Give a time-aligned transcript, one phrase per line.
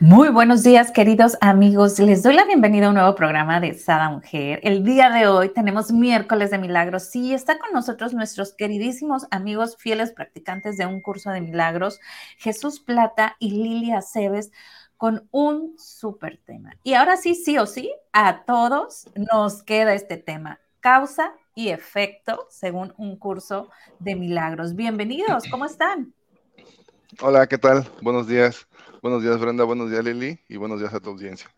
[0.00, 2.00] Muy buenos días, queridos amigos.
[2.00, 4.58] Les doy la bienvenida a un nuevo programa de Sada Mujer.
[4.64, 7.04] El día de hoy tenemos miércoles de milagros.
[7.04, 12.00] Sí, está con nosotros nuestros queridísimos amigos fieles practicantes de un curso de milagros,
[12.38, 14.50] Jesús Plata y Lilia Cebes,
[14.96, 16.76] con un súper tema.
[16.82, 22.48] Y ahora sí, sí o sí, a todos nos queda este tema, causa y efecto,
[22.50, 23.70] según un curso
[24.00, 24.74] de milagros.
[24.74, 26.12] Bienvenidos, ¿cómo están?
[27.20, 27.88] Hola, ¿qué tal?
[28.02, 28.66] Buenos días.
[29.04, 29.64] Buenos días, Brenda.
[29.64, 30.40] Buenos días, Lili.
[30.48, 31.50] Y buenos días a tu audiencia.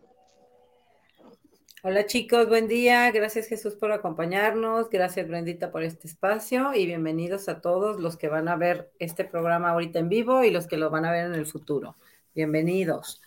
[1.85, 3.09] Hola chicos, buen día.
[3.13, 4.91] Gracias Jesús por acompañarnos.
[4.91, 9.25] Gracias Brendita por este espacio y bienvenidos a todos los que van a ver este
[9.25, 11.95] programa ahorita en vivo y los que lo van a ver en el futuro.
[12.35, 13.23] Bienvenidos.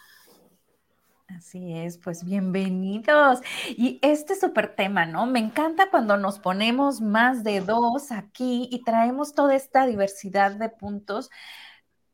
[1.30, 3.40] Así es, pues bienvenidos.
[3.70, 5.28] Y este súper tema, ¿no?
[5.28, 10.68] Me encanta cuando nos ponemos más de dos aquí y traemos toda esta diversidad de
[10.68, 11.30] puntos.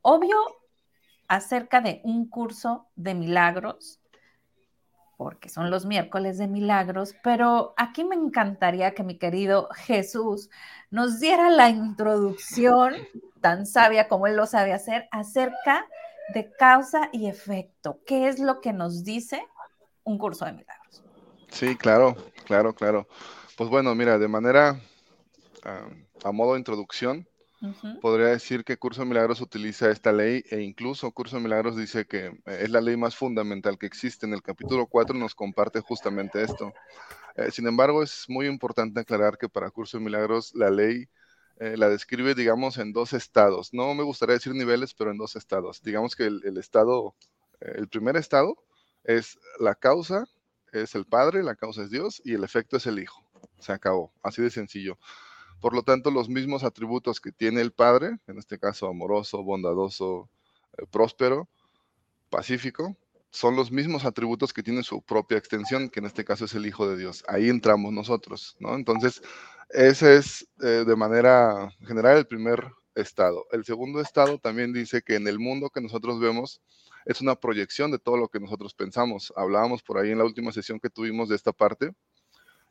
[0.03, 0.35] Obvio,
[1.27, 3.99] acerca de un curso de milagros,
[5.17, 10.49] porque son los miércoles de milagros, pero aquí me encantaría que mi querido Jesús
[10.89, 12.95] nos diera la introducción
[13.41, 15.87] tan sabia como él lo sabe hacer acerca
[16.33, 17.99] de causa y efecto.
[18.05, 19.45] ¿Qué es lo que nos dice
[20.03, 21.03] un curso de milagros?
[21.49, 22.15] Sí, claro,
[22.45, 23.07] claro, claro.
[23.55, 24.79] Pues bueno, mira, de manera
[25.63, 25.87] ah,
[26.23, 27.27] a modo de introducción,
[28.01, 32.05] Podría decir que Curso de Milagros utiliza esta ley e incluso Curso de Milagros dice
[32.05, 34.25] que eh, es la ley más fundamental que existe.
[34.25, 36.73] En el capítulo 4 nos comparte justamente esto.
[37.35, 41.07] Eh, sin embargo, es muy importante aclarar que para Curso de Milagros la ley
[41.59, 43.73] eh, la describe, digamos, en dos estados.
[43.73, 45.81] No me gustaría decir niveles, pero en dos estados.
[45.81, 47.15] Digamos que el estado,
[47.61, 48.57] el primer estado
[49.03, 50.25] es la causa,
[50.71, 53.23] es el Padre, la causa es Dios y el efecto es el Hijo.
[53.59, 54.97] Se acabó, así de sencillo.
[55.59, 60.29] Por lo tanto, los mismos atributos que tiene el Padre, en este caso amoroso, bondadoso,
[60.77, 61.47] eh, próspero,
[62.29, 62.95] pacífico,
[63.31, 66.65] son los mismos atributos que tiene su propia extensión, que en este caso es el
[66.65, 67.23] Hijo de Dios.
[67.27, 68.75] Ahí entramos nosotros, ¿no?
[68.75, 69.21] Entonces,
[69.69, 73.45] ese es eh, de manera general el primer estado.
[73.51, 76.61] El segundo estado también dice que en el mundo que nosotros vemos
[77.05, 79.33] es una proyección de todo lo que nosotros pensamos.
[79.35, 81.91] Hablábamos por ahí en la última sesión que tuvimos de esta parte,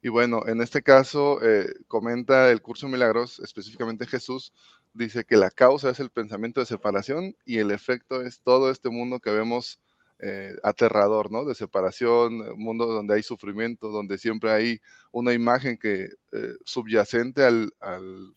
[0.04, 4.52] y bueno, en este caso eh, comenta el curso Milagros, específicamente Jesús,
[4.92, 8.90] dice que la causa es el pensamiento de separación y el efecto es todo este
[8.90, 9.80] mundo que vemos
[10.18, 11.46] eh, aterrador, ¿no?
[11.46, 14.78] De separación, un mundo donde hay sufrimiento, donde siempre hay
[15.10, 17.72] una imagen que eh, subyacente al,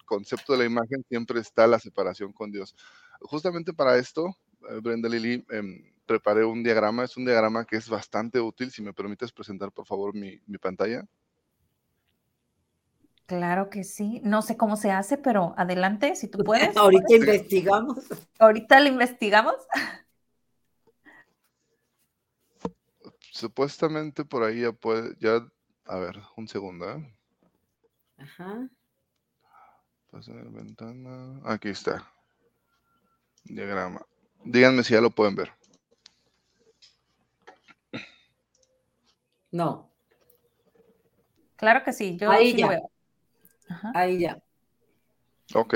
[0.06, 2.78] concepto de la imagen, siempre está la separación con Dios.
[3.20, 4.38] Justamente para esto,
[4.82, 8.94] Brenda Lili, em, preparé un diagrama, es un diagrama que es bastante útil, si me
[8.94, 11.06] permites presentar por favor mi pantalla.
[13.28, 14.22] Claro que sí.
[14.24, 16.76] No sé cómo se hace, pero adelante, si tú puedes.
[16.76, 17.98] Ahorita investigamos.
[18.40, 19.56] Ahorita lo investigamos.
[23.32, 25.46] Supuestamente por ahí ya puede, ya,
[25.86, 27.14] a ver, un segundo, ¿eh?
[28.18, 28.68] Ajá.
[30.10, 31.40] Pasar ventana.
[31.44, 32.10] Aquí está.
[33.44, 34.02] Diagrama.
[34.44, 35.52] Díganme si ya lo pueden ver.
[39.52, 39.92] No.
[41.58, 42.66] Claro que sí, yo ahí sí ya.
[42.66, 42.92] lo veo.
[43.94, 44.42] Ahí ya.
[45.54, 45.76] Ok,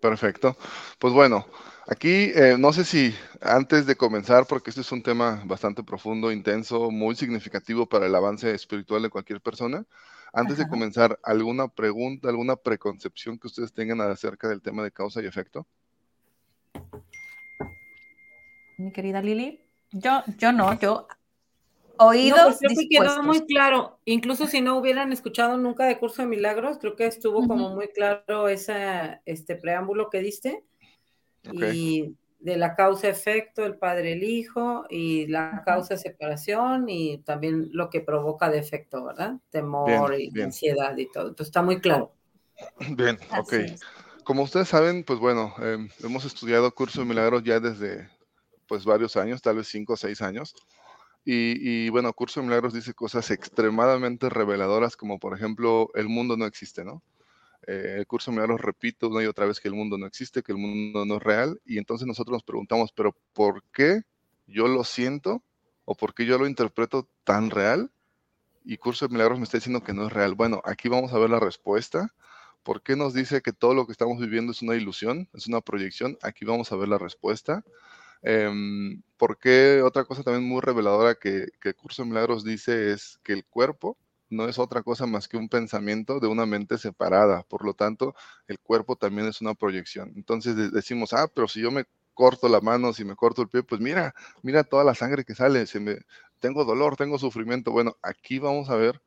[0.00, 0.56] perfecto.
[0.98, 1.46] Pues bueno,
[1.86, 6.32] aquí eh, no sé si antes de comenzar, porque este es un tema bastante profundo,
[6.32, 9.84] intenso, muy significativo para el avance espiritual de cualquier persona,
[10.32, 15.22] antes de comenzar, ¿alguna pregunta, alguna preconcepción que ustedes tengan acerca del tema de causa
[15.22, 15.66] y efecto?
[18.76, 19.60] Mi querida Lili,
[19.92, 21.08] yo, yo no, yo
[21.98, 22.38] oídos.
[22.38, 23.98] No, pues que quedó muy claro.
[24.04, 27.88] Incluso si no hubieran escuchado nunca de curso de milagros, creo que estuvo como muy
[27.88, 30.64] claro ese este preámbulo que diste.
[31.72, 38.00] Y de la causa-efecto, el padre, el hijo, y la causa-separación, y también lo que
[38.00, 39.34] provoca de efecto, ¿verdad?
[39.50, 41.28] Temor y ansiedad y todo.
[41.28, 42.12] Entonces está muy claro.
[42.96, 43.54] Bien, ok.
[44.24, 48.08] Como ustedes saben, pues bueno, em, hemos estudiado curso de milagros ya desde
[48.66, 50.54] pues varios años, tal vez cinco o seis años.
[51.28, 56.46] Y, bueno, Curso de Milagros dice cosas extremadamente reveladoras, como por ejemplo, el mundo no
[56.46, 57.02] existe, ¿no?
[57.66, 60.44] Eh, el Curso de Milagros repite una y otra vez que el mundo no existe,
[60.44, 64.02] que el mundo no es real, y entonces nosotros nos preguntamos, pero ¿por qué
[64.46, 65.42] yo lo siento
[65.84, 67.90] o por qué yo lo interpreto tan real
[68.66, 70.34] y Curso de Milagros me está diciendo que no es real.
[70.34, 72.12] Bueno, aquí vamos a ver la respuesta.
[72.64, 75.60] ¿Por qué nos dice que todo lo que estamos viviendo es una ilusión, es una
[75.60, 76.18] proyección?
[76.20, 77.64] Aquí vamos a ver la respuesta.
[78.22, 78.50] Eh,
[79.16, 83.32] ¿Por qué otra cosa también muy reveladora que, que Curso de Milagros dice es que
[83.32, 83.96] el cuerpo
[84.30, 87.42] no es otra cosa más que un pensamiento de una mente separada.
[87.44, 88.14] Por lo tanto,
[88.48, 90.12] el cuerpo también es una proyección.
[90.16, 91.84] Entonces decimos, ah, pero si yo me
[92.14, 95.34] corto la mano, si me corto el pie, pues mira, mira toda la sangre que
[95.34, 95.98] sale, se me,
[96.40, 97.70] tengo dolor, tengo sufrimiento.
[97.72, 99.00] Bueno, aquí vamos a ver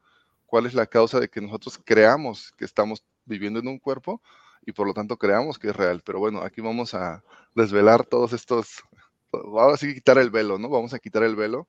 [0.46, 4.22] cuál es la causa de que nosotros creamos que estamos viviendo en un cuerpo
[4.66, 6.02] y por lo tanto creamos que es real.
[6.06, 7.24] Pero bueno, aquí vamos a
[7.56, 8.84] desvelar todos estos,
[9.32, 10.70] vamos a quitar el velo, ¿no?
[10.70, 11.68] Vamos a quitar el velo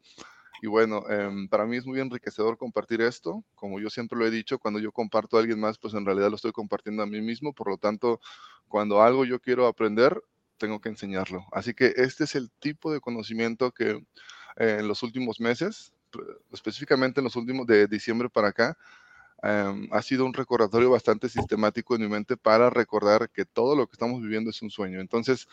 [0.63, 3.45] y bueno, em, para mí es muy enriquecedor compartir esto.
[3.55, 6.29] Como yo siempre lo he dicho, cuando yo comparto a alguien más, pues en realidad
[6.29, 7.55] lo estoy compartiendo a mí mismo.
[7.55, 8.21] Por lo tanto,
[8.69, 10.23] cuando algo yo quiero aprender,
[10.59, 11.47] tengo que enseñarlo.
[11.53, 14.05] Así que este es el tipo de conocimiento que
[14.57, 15.93] eh, en los últimos meses,
[16.53, 18.77] específicamente en los últimos de diciembre para acá,
[19.43, 23.87] em, ha sido un recordatorio bastante sistemático en mi mente para recordar que todo lo
[23.87, 25.01] que estamos viviendo es un sueño.
[25.01, 25.49] Entonces,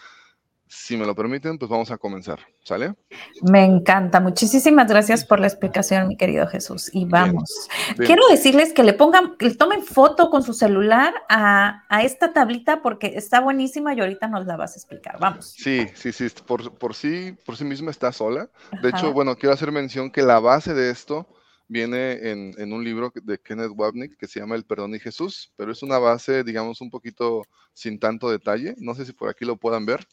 [0.70, 2.94] si me lo permiten, pues vamos a comenzar, ¿sale?
[3.42, 4.20] Me encanta.
[4.20, 6.90] Muchísimas gracias por la explicación, mi querido Jesús.
[6.94, 7.68] Y vamos.
[7.96, 12.82] Quiero decirles que le pongan, que le tomen foto con su celular a, esta tablita
[12.82, 15.18] porque está buenísima y ahorita nos la vas a explicar.
[15.20, 15.54] Vamos.
[15.58, 16.28] Sí, sí, sí.
[16.46, 18.50] Por, sí, por sí misma está sola.
[18.82, 21.28] De hecho, bueno, quiero hacer mención que la base de esto
[21.70, 25.52] viene en, en, un libro de Kenneth Wapnick que se llama El Perdón y Jesús,
[25.58, 27.44] pero es una base, digamos, un poquito
[27.74, 28.76] sin tanto detalle.
[28.78, 30.08] No sé si por aquí lo puedan ver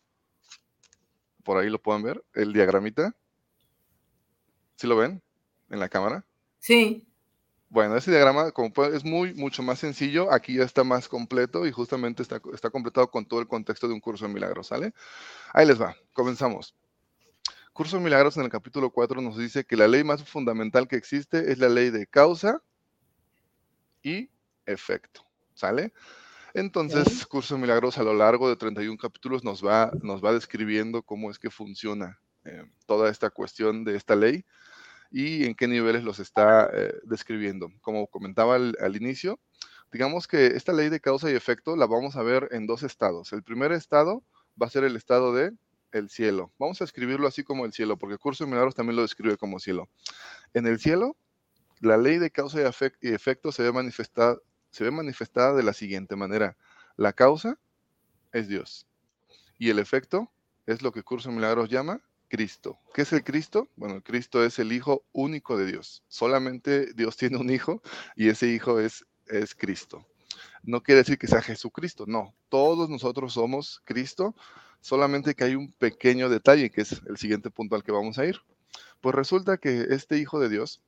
[1.44, 3.14] por ahí lo pueden ver, el diagramita.
[4.76, 5.22] ¿Sí lo ven
[5.70, 6.24] en la cámara?
[6.58, 7.06] Sí.
[7.68, 10.32] Bueno, ese diagrama como es muy, mucho más sencillo.
[10.32, 13.94] Aquí ya está más completo y justamente está, está completado con todo el contexto de
[13.94, 14.92] un curso de milagros, ¿sale?
[15.52, 16.74] Ahí les va, comenzamos.
[17.72, 20.96] Curso de milagros en el capítulo 4 nos dice que la ley más fundamental que
[20.96, 22.62] existe es la ley de causa
[24.02, 24.30] y
[24.66, 25.92] efecto, ¿sale?
[26.54, 31.02] Entonces, Curso de Milagros a lo largo de 31 capítulos nos va, nos va describiendo
[31.02, 34.44] cómo es que funciona eh, toda esta cuestión de esta ley
[35.10, 37.72] y en qué niveles los está eh, describiendo.
[37.80, 39.40] Como comentaba al, inicio,
[39.92, 43.32] digamos que esta ley de causa y efecto la vamos a ver en dos estados.
[43.32, 44.22] El primer estado
[44.60, 45.52] va a ser el estado de
[45.90, 46.52] el cielo.
[46.58, 49.58] Vamos a escribirlo así como el cielo, porque Curso de Milagros también lo describe como
[49.58, 49.88] cielo.
[50.52, 51.16] En el cielo,
[51.80, 54.38] la ley de causa y, efecto se ve manifestada
[54.74, 56.56] se ve manifestada de la siguiente manera.
[56.96, 57.58] La causa
[58.32, 58.88] es Dios
[59.56, 60.32] y el efecto
[60.66, 62.80] es lo que Curso de Milagros llama Cristo.
[62.92, 63.68] ¿Qué es el Cristo?
[63.76, 66.02] Bueno, el Cristo es el Hijo único de Dios.
[66.08, 67.82] Solamente Dios tiene un Hijo
[68.16, 70.04] y ese Hijo es, es Cristo.
[70.64, 72.34] No quiere decir que sea Jesucristo, no.
[72.48, 74.34] Todos nosotros somos Cristo,
[74.80, 78.26] solamente que hay un pequeño detalle, que es el siguiente punto al que vamos a
[78.26, 78.40] ir.
[79.00, 80.82] Pues resulta que este Hijo de Dios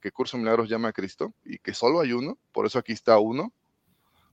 [0.00, 3.18] que Curso Milagros llama a Cristo y que solo hay uno, por eso aquí está
[3.18, 3.52] uno,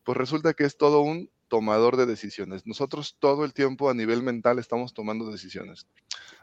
[0.03, 2.65] pues resulta que es todo un tomador de decisiones.
[2.65, 5.87] Nosotros todo el tiempo a nivel mental estamos tomando decisiones.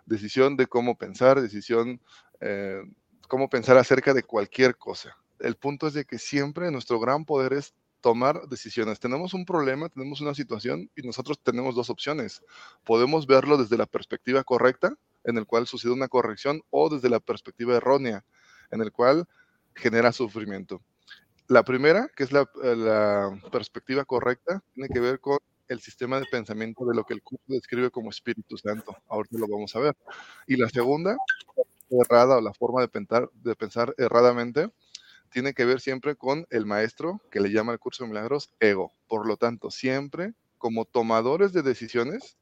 [0.07, 2.01] Decisión de cómo pensar, decisión,
[2.41, 2.83] eh,
[3.29, 5.17] cómo pensar acerca de cualquier cosa.
[5.39, 9.01] El punto es de que siempre nuestro gran poder es tomar decisiones.
[9.01, 12.43] Tenemos un problema, tenemos una situación y nosotros tenemos dos opciones.
[12.85, 14.95] Podemos verlo desde la perspectiva correcta,
[15.25, 18.25] en el cual sucede una corrección, o desde la perspectiva errónea,
[18.73, 19.29] en el cual
[19.75, 20.83] genera sufrimiento.
[21.49, 22.45] La primera, que es la,
[23.51, 25.39] perspectiva correcta, tiene que ver con
[25.69, 28.97] el sistema de pensamiento de lo que el curso describe como Espíritu Santo.
[29.09, 29.97] Ahorita lo vamos a ver.
[30.47, 31.17] Y la segunda,
[31.91, 34.71] errada o la forma de pensar, de pensar erradamente,
[35.31, 38.93] tiene que ver siempre con el maestro que le llama el curso de milagros ego.
[39.09, 42.37] Por lo tanto, siempre como tomadores de decisiones,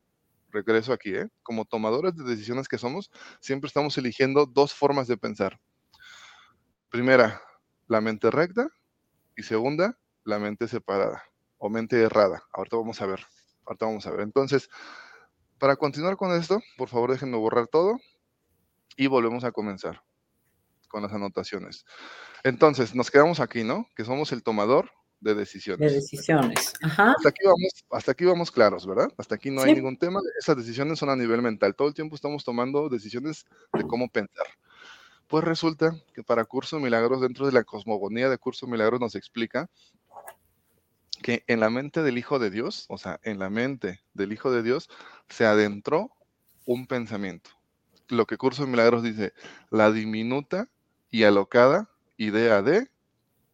[0.51, 1.29] regreso aquí, ¿eh?
[1.43, 3.11] como tomadores de decisiones que somos,
[3.41, 5.59] siempre estamos eligiendo dos formas de pensar.
[6.91, 7.41] Primera,
[7.87, 8.69] la mente recta
[9.37, 11.23] y segunda, la mente separada
[11.59, 12.43] o mente errada.
[12.53, 13.25] Ahorita vamos a ver.
[13.65, 14.21] Ahorita vamos a ver.
[14.23, 14.69] Entonces,
[15.59, 17.97] para continuar con esto, por favor déjenme borrar todo
[18.97, 20.03] y volvemos a comenzar
[20.89, 21.85] con las anotaciones.
[22.43, 23.87] Entonces, nos quedamos aquí, ¿no?
[23.95, 25.93] Que somos el tomador de decisiones.
[25.93, 26.73] De decisiones.
[26.83, 27.13] Ajá.
[27.13, 29.13] Hasta aquí vamos, hasta aquí vamos claros, ¿verdad?
[29.17, 30.21] Hasta aquí no hay ningún tema.
[30.41, 31.77] Esas decisiones son a nivel mental.
[31.77, 34.47] Todo el tiempo estamos tomando decisiones de cómo pensar.
[35.31, 39.71] Pues resulta que para Curso Milagros, dentro de la cosmogonía de Curso Milagros, nos explica
[41.23, 44.51] que en la mente del Hijo de Dios, o sea, en la mente del Hijo
[44.51, 44.91] de Dios,
[45.29, 46.11] se adentró
[46.67, 47.51] un pensamiento.
[48.09, 49.33] Lo que Curso Milagros dice,
[49.71, 50.69] la diminuta
[51.13, 52.91] y alocada idea de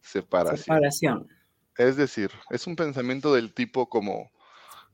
[0.01, 0.57] separación.
[0.63, 1.27] separación.
[1.77, 4.31] Es decir, es un pensamiento del tipo como,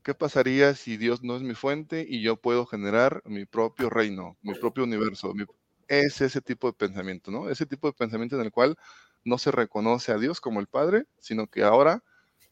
[0.02, 4.36] ¿qué pasaría si Dios no es mi fuente y yo puedo generar mi propio reino,
[4.42, 5.46] mi propio universo, mi,
[5.88, 7.48] es ese tipo de pensamiento, ¿no?
[7.48, 8.76] Ese tipo de pensamiento en el cual
[9.24, 12.02] no se reconoce a Dios como el Padre, sino que ahora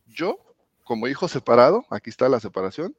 [0.06, 0.38] yo,
[0.84, 2.96] como hijo separado, aquí está la separación,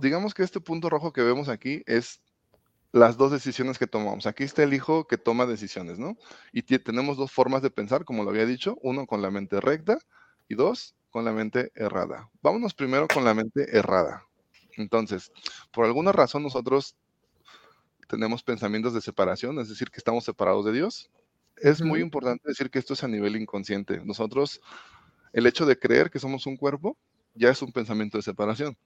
[0.00, 2.20] digamos que este punto rojo que vemos aquí es
[2.92, 4.26] las dos decisiones que tomamos.
[4.26, 6.16] Aquí está el hijo que toma decisiones, ¿no?
[6.52, 9.98] Y tenemos dos formas de pensar, como lo había dicho, uno con la mente recta
[10.46, 12.30] y dos con la mente errada.
[12.42, 14.26] Vámonos primero con la mente errada.
[14.76, 15.32] Entonces,
[15.72, 16.96] por alguna razón nosotros
[18.12, 21.10] tenemos pensamientos de separación, es decir, que estamos separados de Dios.
[21.56, 24.02] Es muy importante decir que esto es a nivel inconsciente.
[24.04, 24.60] Nosotros,
[25.32, 26.98] el hecho de creer que somos un cuerpo,
[27.34, 28.76] ya es un pensamiento de separación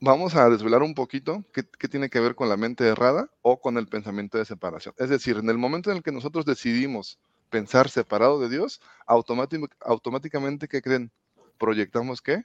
[0.00, 3.78] vamos a desvelar un poquito qué, tiene que ver con la mente errada o con
[3.78, 4.94] el pensamiento de separación.
[4.98, 7.18] Es decir, en el momento en el que nosotros decidimos
[7.50, 11.10] pensar separado de Dios, automáticamente, ¿qué creen?
[11.58, 12.44] Proyectamos qué?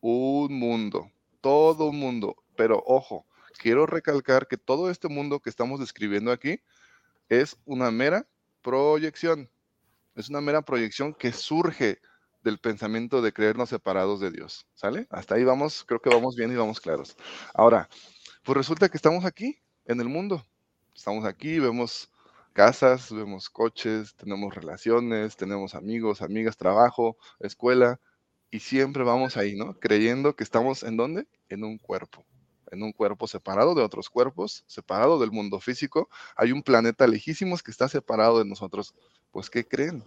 [0.00, 2.36] Un mundo, todo un mundo.
[2.56, 3.26] Pero ojo,
[3.58, 6.60] quiero recalcar que todo este mundo que estamos describiendo aquí
[7.28, 8.26] es una mera
[8.62, 9.50] proyección.
[10.14, 12.00] Es una mera proyección que surge
[12.42, 14.66] del pensamiento de creernos separados de Dios.
[14.74, 15.06] ¿Sale?
[15.10, 17.16] Hasta ahí vamos, creo que vamos bien y vamos claros.
[17.54, 17.88] Ahora,
[18.42, 20.46] pues resulta que estamos aquí, en el mundo.
[20.94, 22.10] Estamos aquí, vemos
[22.52, 28.00] casas, vemos coches, tenemos relaciones, tenemos amigos, amigas, trabajo, escuela,
[28.50, 29.78] y siempre vamos ahí, ¿no?
[29.78, 31.28] Creyendo que estamos en dónde?
[31.48, 32.24] En un cuerpo.
[32.70, 36.08] En un cuerpo separado de otros cuerpos, separado del mundo físico.
[36.36, 38.94] Hay un planeta lejísimos que está separado de nosotros.
[39.32, 40.04] Pues, ¿qué creen?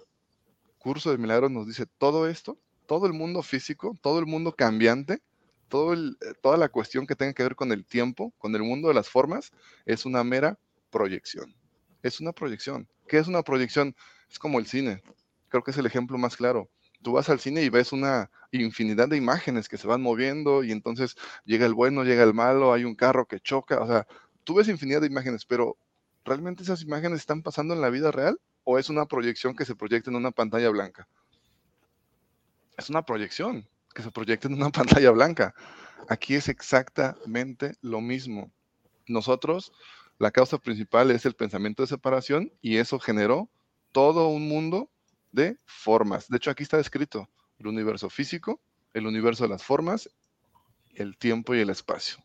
[0.83, 5.21] curso de milagros nos dice todo esto, todo el mundo físico, todo el mundo cambiante,
[5.69, 6.09] todo eh,
[6.41, 9.09] toda la cuestión que tenga que ver con el tiempo, con el mundo de las
[9.09, 9.51] formas,
[9.85, 10.59] es una mera
[10.91, 11.55] proyección.
[12.03, 12.87] Es una proyección.
[13.07, 13.95] ¿Qué es una proyección?
[14.29, 15.01] Es como el cine.
[15.47, 16.69] Creo que es el ejemplo más claro.
[17.03, 20.71] Tú vas al cine y ves una infinidad de imágenes que se van moviendo y
[20.71, 23.81] entonces llega el bueno, llega el malo, hay un carro que choca.
[23.81, 24.07] O sea,
[24.43, 25.77] tú ves infinidad de imágenes, pero
[26.25, 28.39] ¿realmente esas imágenes están pasando en la vida real?
[28.63, 31.07] o es una proyección que se proyecta en una pantalla blanca?
[32.77, 35.53] Es una proyección que se proyecta en una pantalla blanca.
[36.09, 38.51] Aquí es exactamente lo mismo.
[39.07, 39.71] Nosotros,
[40.17, 43.49] la causa principal es el pensamiento de separación y eso generó
[43.91, 44.89] todo un mundo
[45.33, 46.29] de formas.
[46.29, 48.61] De hecho, aquí está escrito el universo físico,
[48.93, 50.09] el universo de las formas,
[50.95, 52.23] el tiempo y el espacio.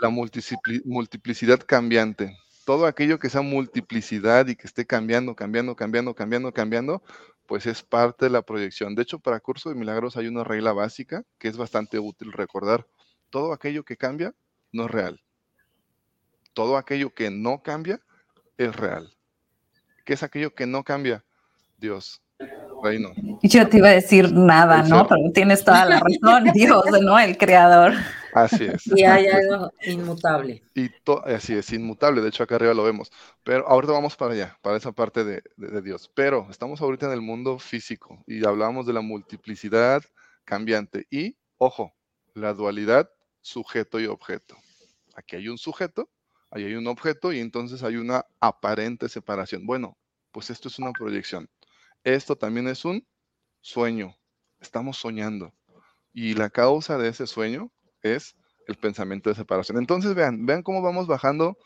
[0.00, 6.52] La multiplicidad cambiante todo aquello que sea multiplicidad y que esté cambiando, cambiando, cambiando, cambiando,
[6.52, 7.02] cambiando,
[7.46, 8.96] pues es parte de la proyección.
[8.96, 12.84] De hecho, para Curso de Milagros hay una regla básica que es bastante útil recordar.
[13.30, 14.34] Todo aquello que cambia
[14.72, 15.22] no es real.
[16.54, 18.00] Todo aquello que no cambia
[18.58, 19.16] es real.
[20.04, 21.24] ¿Qué es aquello que no cambia?
[21.78, 22.22] Dios,
[22.82, 23.12] reino.
[23.42, 25.06] Yo te iba a decir nada, ¿no?
[25.06, 27.18] Pero tienes toda la razón, Dios, ¿no?
[27.18, 27.94] El creador.
[28.34, 28.86] Así es.
[28.86, 30.62] Y hay algo inmutable.
[30.74, 30.90] Y
[31.26, 32.20] así es, inmutable.
[32.20, 33.10] De hecho, acá arriba lo vemos.
[33.42, 36.10] Pero ahorita vamos para allá, para esa parte de, de, Dios.
[36.14, 40.02] Pero estamos ahorita en el mundo físico y hablamos de la multiplicidad
[40.44, 41.06] cambiante.
[41.10, 41.94] Y, ojo,
[42.34, 43.08] la dualidad
[43.40, 44.56] sujeto y objeto.
[45.14, 46.10] Aquí hay un sujeto,
[46.50, 49.64] ahí hay un objeto y entonces hay una aparente separación.
[49.64, 49.96] Bueno,
[50.30, 51.48] pues esto es una proyección.
[52.06, 53.04] Esto también es un
[53.60, 54.14] sueño.
[54.60, 55.52] Estamos soñando.
[56.12, 58.36] Y la causa de ese sueño es
[58.68, 59.76] el pensamiento de separación.
[59.78, 61.58] Entonces, vean, vean cómo vamos bajando,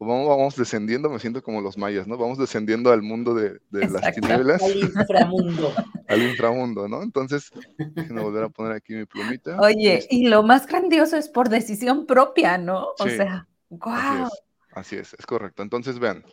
[0.00, 2.16] vamos, vamos descendiendo, me siento como los mayas, ¿no?
[2.16, 4.62] Vamos descendiendo al mundo de, las tinieblas.
[4.62, 5.74] Al inframundo.
[6.08, 7.02] al inframundo, ¿no?
[7.02, 9.60] Entonces, déjenme volver a poner aquí mi plumita.
[9.60, 12.86] Oye, y lo más grandioso es por decisión propia, ¿no?
[12.98, 13.92] O sea, wow.
[13.92, 14.32] Así es,
[14.72, 15.62] así es, es correcto.
[15.62, 16.24] Entonces, vean,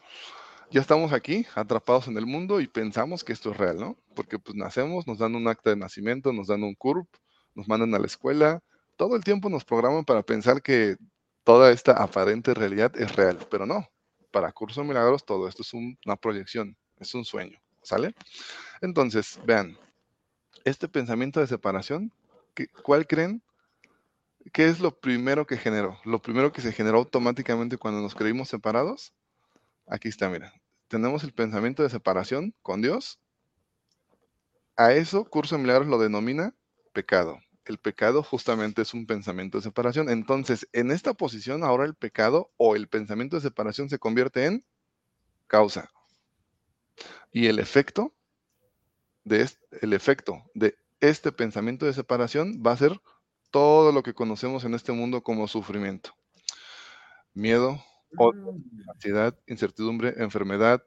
[0.72, 3.98] ya estamos aquí, atrapados en el mundo y pensamos que esto es real, ¿no?
[4.16, 7.08] Porque pues nacemos, nos dan un acta de nacimiento, nos dan un CURP,
[7.56, 8.62] nos mandan a la escuela,
[8.96, 10.96] todo el tiempo nos programan para pensar que
[11.44, 13.86] toda esta aparente realidad es real, pero no.
[14.32, 18.16] Para Curso de Milagros todo esto es una proyección, es un sueño, ¿sale?
[18.80, 19.78] Entonces, vean,
[20.64, 22.14] este pensamiento de separación,
[22.82, 23.44] ¿cuál creen?
[24.54, 26.00] ¿Qué es lo primero que generó?
[26.06, 29.14] Lo primero que se generó automáticamente cuando nos creímos separados.
[29.86, 30.54] Aquí está, mira.
[30.92, 33.20] Tenemos el pensamiento de separación con Dios.
[34.76, 36.54] A eso, Curso de Milagros lo denomina
[36.94, 40.10] pecado el pecado justamente es un pensamiento de separación.
[40.10, 44.66] Entonces, en esta posición, ahora el pecado o el pensamiento de separación se convierte en
[45.48, 45.90] causa.
[47.32, 48.14] Y el efecto
[49.24, 49.50] de
[49.82, 53.00] el efecto de este pensamiento de separación va a ser
[53.52, 56.14] todo lo que conocemos en este mundo como sufrimiento.
[57.34, 57.84] Miedo,
[58.14, 58.90] mm.
[58.90, 60.84] ansiedad, incertidumbre, enfermedad,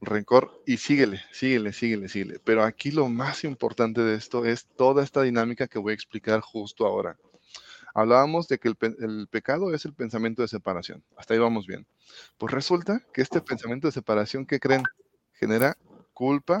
[0.00, 2.40] rencor y síguele, síguele, síguele, síguele.
[2.44, 6.40] Pero aquí lo más importante de esto es toda esta dinámica que voy a explicar
[6.40, 7.16] justo ahora.
[7.94, 11.02] hablábamos de que el, pecado es el pensamiento de separación.
[11.16, 11.86] Hasta ahí vamos bien.
[12.36, 14.82] Pues resulta que este pensamiento de separación, ¿qué creen?
[15.32, 15.76] Genera
[16.12, 16.58] culpa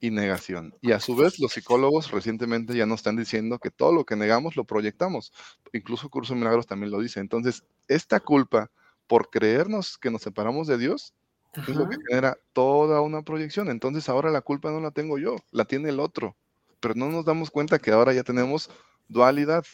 [0.00, 0.74] y negación.
[0.80, 4.16] Y a su vez, los psicólogos recientemente ya nos están diciendo que todo lo que
[4.16, 5.32] negamos lo proyectamos.
[5.72, 7.20] Incluso Curso de Milagros también lo dice.
[7.20, 8.70] Entonces, esta culpa
[9.10, 11.14] por creernos que nos separamos de Dios
[11.52, 13.68] es lo que genera toda una proyección.
[13.68, 16.36] Entonces, ahora la culpa no la tengo yo, la tiene el otro.
[16.78, 18.70] Pero no nos damos cuenta que ahora ya tenemos
[19.08, 19.64] dualidad.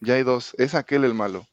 [0.00, 0.54] Ya hay dos.
[0.56, 1.48] Es aquel el malo.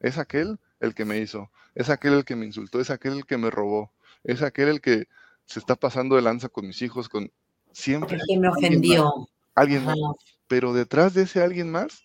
[0.00, 1.50] Es aquel el que me hizo.
[1.74, 2.82] Es aquel el que me insultó.
[2.82, 3.90] Es aquel el que me robó.
[4.22, 5.08] Es aquel el que
[5.46, 7.32] se está pasando de lanza con mis hijos, con
[7.72, 8.18] siempre.
[8.28, 9.10] Que me ofendió.
[9.54, 9.96] Alguien más.
[10.46, 12.02] Pero detrás de ese alguien más,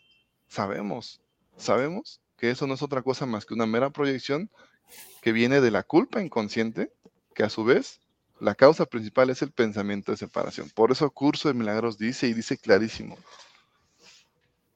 [0.47, 1.19] sabemos,
[1.57, 4.51] sabemos que eso no es otra cosa más que una mera proyección
[5.21, 6.91] que viene de la culpa inconsciente,
[7.33, 8.01] que a su vez
[8.41, 10.69] la causa principal es el pensamiento de separación.
[10.75, 13.17] Por eso curso de milagros dice y dice clarísimo,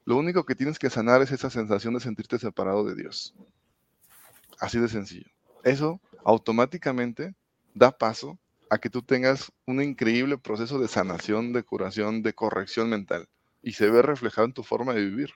[0.05, 3.33] lo único que tienes que sanar es esa sensación de sentirte separado de Dios.
[4.62, 5.29] Así de sencillo.
[5.65, 7.36] Eso automáticamente
[7.74, 12.89] da paso a que tú tengas un increíble proceso de sanación, de curación, de corrección
[12.89, 13.27] mental
[13.62, 15.31] y se ve reflejado en tu forma de vivir.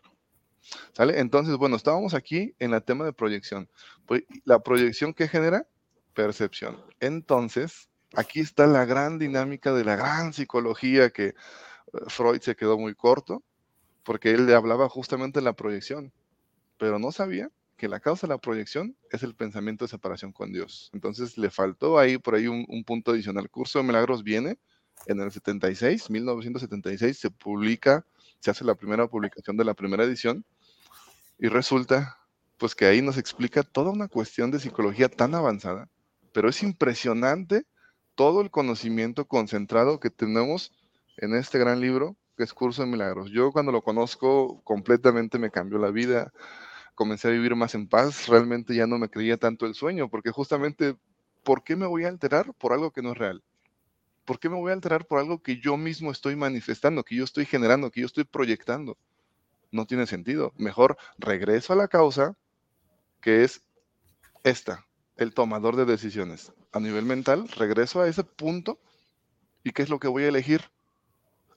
[0.94, 1.20] ¿Sale?
[1.20, 3.70] Entonces, bueno, estábamos aquí en el tema de proyección.
[4.06, 5.68] Pues, la proyección que genera
[6.14, 6.82] percepción.
[7.00, 11.34] Entonces, aquí está la gran dinámica de la gran psicología que eh,
[12.08, 13.44] Freud se quedó muy corto,
[14.04, 16.12] porque él le hablaba justamente de la proyección,
[16.78, 20.52] pero no sabía que la causa de la proyección es el pensamiento de separación con
[20.54, 20.92] Dios.
[20.94, 23.46] Entonces le faltó ahí por ahí un, punto adicional.
[23.46, 24.60] El curso de milagros viene
[25.08, 28.06] en el 76, 1976, se publica,
[28.42, 30.46] se hace la primera publicación de la primera edición
[31.40, 32.18] y resulta
[32.58, 35.90] pues que ahí nos explica toda una cuestión de psicología tan avanzada,
[36.34, 37.64] pero es impresionante
[38.16, 40.74] todo el conocimiento concentrado que tenemos
[41.18, 43.32] en este gran libro que es Curso de Milagros.
[43.32, 46.32] Yo cuando lo conozco completamente me cambió la vida
[46.96, 50.32] comencé a vivir más en paz, realmente ya no me creía tanto el sueño, porque
[50.32, 50.96] justamente,
[51.44, 53.44] ¿por qué me voy a alterar por algo que no es real?
[54.26, 57.24] ¿Por qué me voy a alterar por algo que yo mismo estoy manifestando, que yo
[57.24, 58.98] estoy generando, que yo estoy proyectando?
[59.72, 60.54] No tiene sentido.
[60.58, 62.36] Mejor regreso a la causa,
[63.22, 63.64] que es
[64.44, 64.86] esta,
[65.18, 66.54] el tomador de decisiones.
[66.72, 68.80] A nivel mental, regreso a ese punto
[69.64, 70.62] y ¿qué es lo que voy a elegir?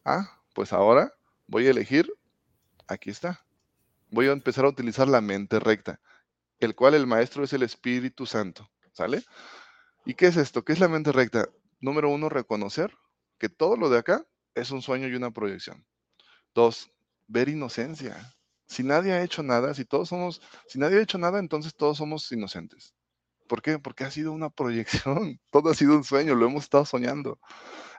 [0.05, 1.15] Ah, pues ahora
[1.47, 2.13] voy a elegir,
[2.87, 3.45] aquí está,
[4.11, 6.01] voy a empezar a utilizar la mente recta,
[6.61, 9.23] el cual el maestro es el Espíritu Santo, ¿sale?
[10.05, 10.65] ¿Y qué es esto?
[10.65, 11.49] ¿Qué es la mente recta?
[11.85, 12.97] Número uno, reconocer
[13.39, 15.85] que todo lo de acá es un sueño y una proyección.
[16.55, 16.91] Dos,
[17.27, 18.35] ver inocencia.
[18.67, 21.99] Si nadie ha hecho nada, si todos somos, si nadie ha hecho nada, entonces todos
[21.99, 22.95] somos inocentes.
[23.47, 23.79] ¿Por qué?
[23.79, 27.39] Porque ha sido una proyección, todo ha sido un sueño, lo hemos estado soñando.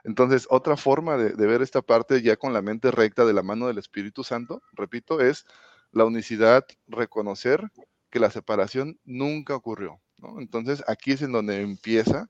[0.02, 3.68] Entonces, otra forma de, ver esta parte ya con la mente recta de la mano
[3.68, 5.44] del Espíritu Santo, repito, es
[5.92, 7.70] la unicidad, reconocer
[8.10, 10.00] que la separación nunca ocurrió.
[10.40, 12.28] Entonces aquí es en donde empieza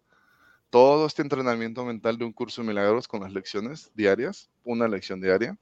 [0.70, 5.20] todo este entrenamiento mental de un curso de milagros con las lecciones diarias, una lección
[5.20, 5.56] diaria.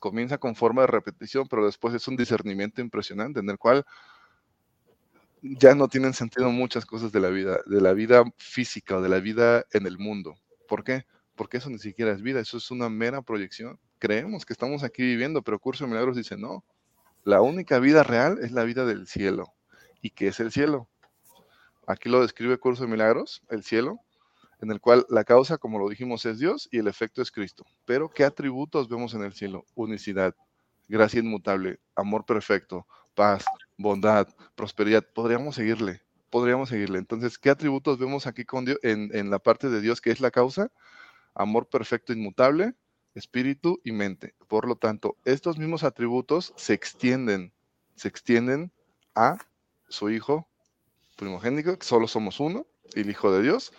[0.00, 3.84] Comienza con forma de repetición, pero después es un discernimiento impresionante en el cual
[5.42, 9.08] ya no tienen sentido muchas cosas de la vida, de la vida física o de
[9.08, 10.36] la vida en el mundo.
[10.68, 11.04] ¿Por qué?
[11.34, 13.78] Porque eso ni siquiera es vida, eso es una mera proyección.
[13.98, 16.64] Creemos que estamos aquí viviendo, pero Curso de Milagros dice, no,
[17.24, 19.52] la única vida real es la vida del cielo.
[20.00, 20.88] ¿Y qué es el cielo?
[21.86, 24.00] Aquí lo describe Curso de Milagros, el cielo,
[24.62, 27.66] en el cual la causa, como lo dijimos, es Dios y el efecto es Cristo.
[27.84, 29.66] Pero ¿qué atributos vemos en el cielo?
[29.74, 30.36] Unicidad,
[30.88, 33.44] gracia inmutable, amor perfecto, paz,
[33.76, 35.04] bondad, prosperidad.
[35.12, 37.00] Podríamos seguirle, podríamos seguirle.
[37.00, 40.20] Entonces, ¿qué atributos vemos aquí con Dios, en, en la parte de Dios que es
[40.20, 40.70] la causa?
[41.34, 42.74] Amor perfecto, inmutable,
[43.16, 44.36] espíritu y mente.
[44.46, 47.52] Por lo tanto, estos mismos atributos se extienden,
[47.96, 48.70] se extienden
[49.16, 49.38] a
[49.88, 50.46] su Hijo
[51.16, 53.72] primogénico, que solo somos uno, el Hijo de Dios,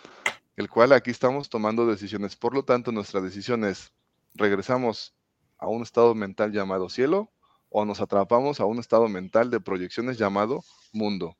[0.56, 2.36] el cual aquí estamos tomando decisiones.
[2.36, 3.92] Por lo tanto, nuestra decisión es,
[4.34, 5.14] regresamos
[5.58, 7.32] a un estado mental llamado cielo
[7.68, 10.62] o nos atrapamos a un estado mental de proyecciones llamado
[10.92, 11.36] mundo.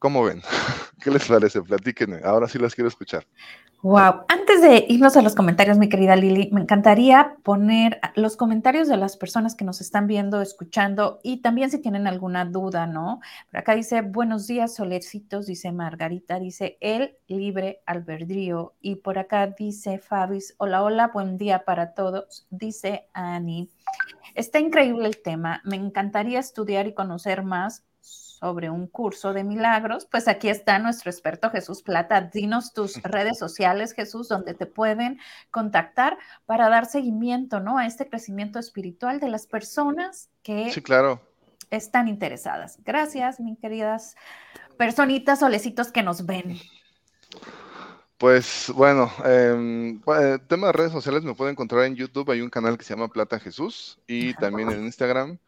[0.00, 0.40] ¿Cómo ven?
[1.02, 1.60] ¿Qué les parece?
[1.60, 2.20] Platíquenme.
[2.24, 3.26] Ahora sí las quiero escuchar.
[3.82, 4.24] Wow.
[4.28, 8.96] Antes de irnos a los comentarios, mi querida Lili, me encantaría poner los comentarios de
[8.96, 13.20] las personas que nos están viendo, escuchando y también si tienen alguna duda, ¿no?
[13.50, 18.74] Por acá dice, buenos días, solercitos, dice Margarita, dice el libre albedrío.
[18.80, 23.70] Y por acá dice Fabis, hola, hola, buen día para todos, dice Ani.
[24.34, 27.84] Está increíble el tema, me encantaría estudiar y conocer más
[28.40, 32.22] sobre un curso de milagros, pues aquí está nuestro experto Jesús Plata.
[32.22, 37.76] Dinos tus redes sociales, Jesús, donde te pueden contactar para dar seguimiento, ¿no?
[37.76, 41.20] A este crecimiento espiritual de las personas que sí, claro.
[41.70, 42.78] están interesadas.
[42.82, 44.16] Gracias, mis queridas
[44.78, 46.58] personitas solecitos que nos ven.
[48.16, 52.78] Pues bueno, eh, tema de redes sociales me pueden encontrar en YouTube, hay un canal
[52.78, 55.38] que se llama Plata Jesús y también en Instagram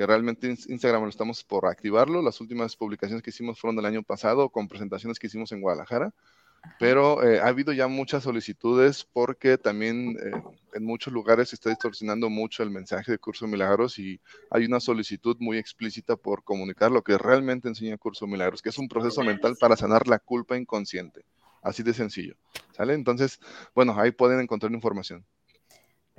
[0.00, 2.22] que realmente Instagram lo estamos por activarlo.
[2.22, 6.14] Las últimas publicaciones que hicimos fueron del año pasado con presentaciones que hicimos en Guadalajara,
[6.78, 11.68] pero eh, ha habido ya muchas solicitudes porque también eh, en muchos lugares se está
[11.68, 14.18] distorsionando mucho el mensaje de Curso Milagros y
[14.50, 18.78] hay una solicitud muy explícita por comunicar lo que realmente enseña Curso Milagros, que es
[18.78, 21.26] un proceso mental para sanar la culpa inconsciente.
[21.60, 22.36] Así de sencillo.
[22.72, 22.94] ¿Sale?
[22.94, 23.38] Entonces,
[23.74, 25.26] bueno, ahí pueden encontrar información.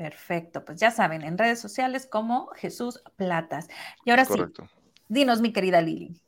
[0.02, 3.68] Perfecto, pues ya saben, en redes sociales como Jesús Platas.
[4.04, 4.34] Y ahora sí,
[5.08, 6.20] dinos, mi querida Lili.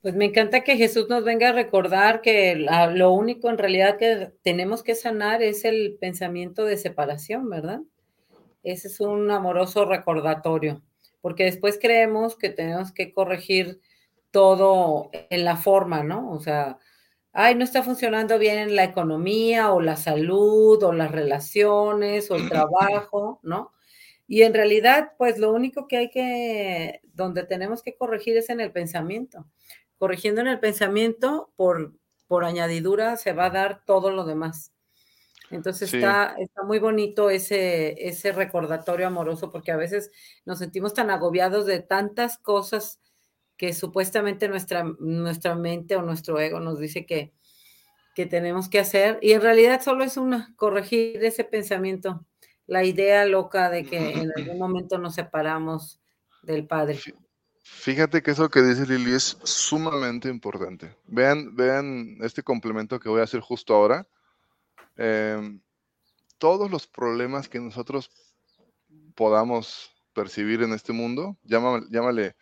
[0.00, 4.32] Pues me encanta que Jesús nos venga a recordar que lo único en realidad que
[4.42, 7.80] tenemos que sanar es el pensamiento de separación, ¿verdad?
[8.62, 10.80] Ese es un amoroso recordatorio,
[11.20, 13.78] porque después creemos que tenemos que corregir
[14.30, 16.30] todo en la forma, ¿no?
[16.30, 16.78] O sea,
[17.34, 22.48] ay, no está funcionando bien la economía o la salud o las relaciones o el
[22.48, 23.72] trabajo, ¿no?
[24.26, 28.60] Y en realidad, pues lo único que hay que, donde tenemos que corregir es en
[28.60, 29.46] el pensamiento.
[29.98, 31.92] Corrigiendo en el pensamiento, por,
[32.26, 34.72] por añadidura, se va a dar todo lo demás.
[35.50, 40.10] Entonces está, está muy bonito ese, ese recordatorio amoroso, porque a veces
[40.46, 43.00] nos sentimos tan agobiados de tantas cosas
[43.56, 47.32] que supuestamente nuestra, nuestra mente o nuestro ego nos dice que,
[48.14, 49.18] que tenemos que hacer.
[49.22, 52.24] Y en realidad solo es una, corregir ese pensamiento,
[52.66, 56.00] la idea loca de que en algún momento nos separamos
[56.42, 56.98] del Padre.
[57.62, 60.94] Fíjate que eso que dice Lili es sumamente importante.
[61.06, 64.06] Vean, vean este complemento que voy a hacer justo ahora.
[64.96, 65.60] Em,
[66.38, 68.10] todos los problemas que nosotros
[69.14, 72.36] podamos percibir en este mundo, llámale, llámale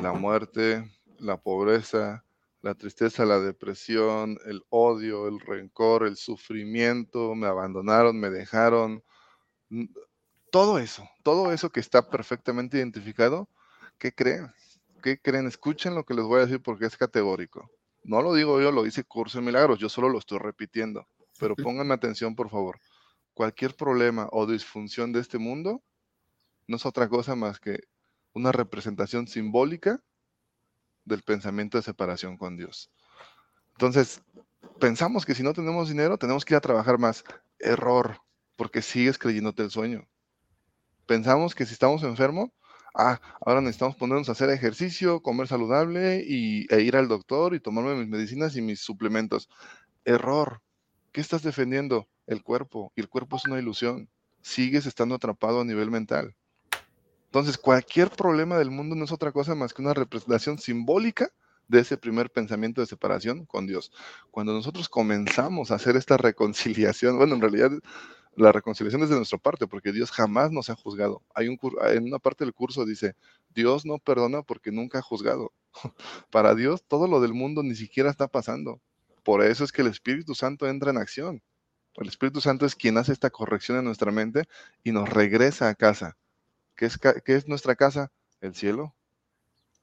[0.00, 2.24] la muerte, la pobreza,
[2.62, 9.02] la tristeza, la depresión, el odio, el rencor, el sufrimiento, me abandonaron, me dejaron,
[10.50, 13.48] todo eso, todo eso que está perfectamente identificado,
[13.98, 14.52] ¿qué creen?
[15.02, 15.46] ¿Qué creen?
[15.46, 17.70] Escuchen lo que les voy a decir porque es categórico.
[18.04, 21.06] No lo digo yo, lo dice Curso de Milagros, yo solo lo estoy repitiendo,
[21.38, 22.80] pero pónganme atención, por favor.
[23.34, 25.82] Cualquier problema o disfunción de este mundo
[26.66, 27.80] no es otra cosa más que
[28.32, 30.02] una representación simbólica
[31.04, 32.90] del pensamiento de separación con Dios.
[33.72, 34.22] Entonces,
[34.78, 37.24] pensamos que si no tenemos dinero, tenemos que ir a trabajar más.
[37.58, 38.20] Error,
[38.56, 40.08] porque sigues creyéndote el sueño.
[41.06, 42.50] Pensamos que si estamos enfermos,
[42.94, 47.60] ah, ahora necesitamos ponernos a hacer ejercicio, comer saludable y, e ir al doctor y
[47.60, 49.48] tomarme mis medicinas y mis suplementos.
[50.04, 50.60] Error.
[51.12, 52.08] ¿Qué estás defendiendo?
[52.26, 52.92] El cuerpo.
[52.94, 54.10] Y el cuerpo es una ilusión.
[54.42, 56.36] Sigues estando atrapado a nivel mental.
[57.28, 61.30] Entonces, cualquier problema del mundo no es otra cosa más que una representación simbólica
[61.68, 63.92] de ese primer pensamiento de separación con Dios.
[64.30, 67.70] Cuando nosotros comenzamos a hacer esta reconciliación, bueno, en realidad
[68.34, 71.22] la reconciliación es de nuestra parte, porque Dios jamás nos ha juzgado.
[71.34, 71.58] Hay un
[71.90, 73.14] en una parte del curso dice,
[73.54, 75.52] Dios no perdona porque nunca ha juzgado.
[76.30, 78.80] Para Dios todo lo del mundo ni siquiera está pasando.
[79.22, 81.42] Por eso es que el Espíritu Santo entra en acción.
[81.96, 84.44] El Espíritu Santo es quien hace esta corrección en nuestra mente
[84.82, 86.16] y nos regresa a casa
[86.78, 88.12] ¿Qué es, es nuestra casa?
[88.40, 88.94] El cielo,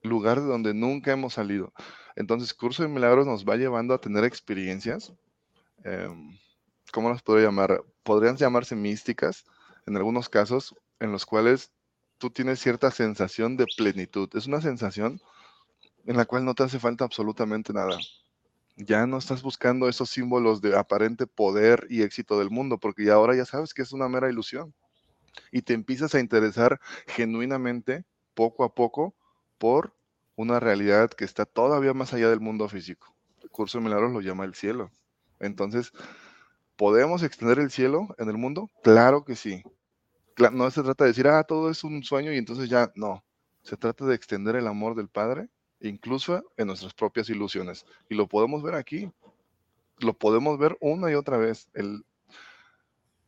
[0.02, 1.74] lugar de donde nunca hemos salido.
[2.16, 5.12] Entonces, Curso de Milagros nos va llevando a tener experiencias,
[5.84, 6.40] em,
[6.94, 7.84] ¿cómo las podría llamar?
[8.02, 9.44] Podrían llamarse místicas,
[9.86, 11.70] en algunos casos, en los cuales
[12.18, 14.30] tú tienes cierta sensación de plenitud.
[14.34, 15.20] Es una sensación
[16.06, 18.00] en la cual no te hace falta absolutamente nada.
[18.78, 23.16] Ya no estás buscando esos símbolos de aparente poder y éxito del mundo, porque ya
[23.16, 24.74] ahora ya sabes que es una mera ilusión
[25.52, 29.16] y te empiezas a interesar genuinamente, poco a poco,
[29.58, 29.96] por
[30.36, 33.16] una realidad que está todavía más allá del mundo físico.
[33.42, 34.92] El curso de milagros lo llama el cielo.
[35.40, 35.92] Entonces,
[36.76, 38.70] ¿podemos extender el cielo en el mundo?
[38.84, 39.64] Claro que sí.
[40.52, 43.24] No se trata de decir, ah, todo es un sueño y entonces ya, no.
[43.62, 47.86] Se trata de extender el amor del Padre, incluso en nuestras propias ilusiones.
[48.10, 49.12] Y lo podemos ver aquí.
[50.00, 51.70] Lo podemos ver una y otra vez.
[51.74, 52.06] El,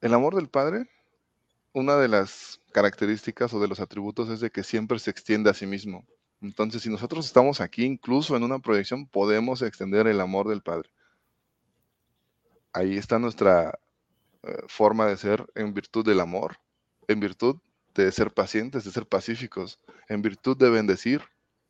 [0.02, 0.90] el amor del Padre
[1.78, 5.54] una de las características o de los atributos es de que siempre se extiende a
[5.54, 6.08] sí mismo.
[6.42, 10.90] Entonces, si nosotros estamos aquí, incluso en una proyección, podemos extender el amor del Padre.
[12.74, 13.78] Ahí está nuestra
[14.42, 16.58] eh, forma de ser en virtud del amor,
[17.08, 17.58] en virtud
[17.94, 21.22] de ser pacientes, de ser pacíficos, en virtud de bendecir,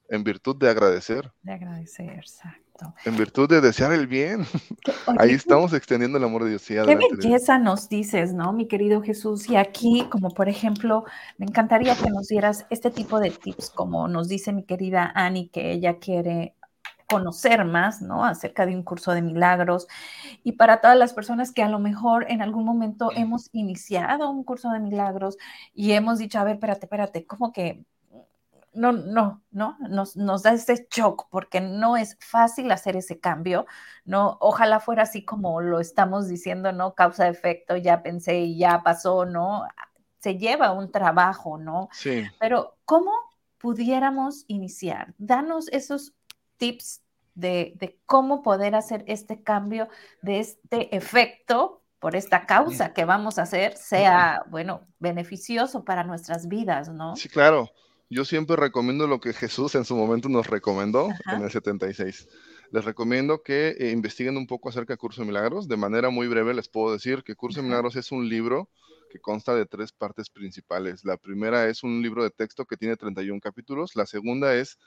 [0.10, 1.34] en virtud de agradecer.
[1.41, 2.67] De agradecer, exacto.
[3.06, 4.46] En virtud de desear el bien.
[5.20, 6.66] Ahí estamos extendiendo el amor de Dios.
[6.66, 9.50] qué belleza nos dices, ¿no, mi querido Jesús?
[9.50, 11.06] Y aquí, como por ejemplo,
[11.38, 15.50] me encantaría que nos dieras este tipo de tips, como nos dice mi querida Annie,
[15.50, 16.56] que ella quiere
[17.08, 18.26] conocer más, ¿no?
[18.26, 19.88] Acerca de un curso de milagros.
[20.44, 24.44] Y para todas las personas que a lo mejor en algún momento hemos iniciado un
[24.44, 25.38] curso de milagros
[25.74, 27.86] y hemos dicho, a ver, espérate, espérate, como que
[28.78, 33.66] no, no, no, nos, nos da ese shock porque no es fácil hacer ese cambio,
[34.06, 34.38] ¿no?
[34.40, 36.94] Ojalá fuera así como lo estamos diciendo, ¿no?
[36.94, 39.68] Causa-efecto, ya pensé y ya pasó, ¿no?
[40.20, 41.90] Se lleva un trabajo, ¿no?
[41.92, 42.24] Sí.
[42.40, 43.12] Pero, ¿cómo
[43.58, 45.13] pudiéramos iniciar?
[45.18, 46.13] Danos esos
[46.58, 47.02] tips
[47.34, 49.90] de, de cómo poder hacer este cambio
[50.22, 56.48] de este efecto por esta causa que vamos a hacer sea, bueno, beneficioso para nuestras
[56.48, 57.16] vidas, ¿no?
[57.16, 57.70] Sí, claro.
[58.10, 62.30] Yo siempre recomiendo lo que Jesús en su momento nos recomendó en el 76.
[62.72, 65.67] Les recomiendo que eh, investiguen un poco acerca de Curso de Milagros.
[65.67, 68.70] De manera muy breve les puedo decir que Curso de Milagros es un libro
[69.10, 71.04] que consta de tres partes principales.
[71.04, 73.96] La primera es un libro de texto que tiene 31 capítulos.
[73.96, 74.78] La segunda es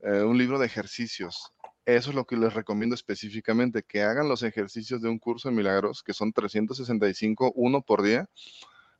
[0.00, 1.52] eh, un libro de ejercicios.
[1.84, 5.54] Eso es lo que les recomiendo específicamente, que hagan los ejercicios de un curso de
[5.54, 8.28] milagros, que son 365, uno por día,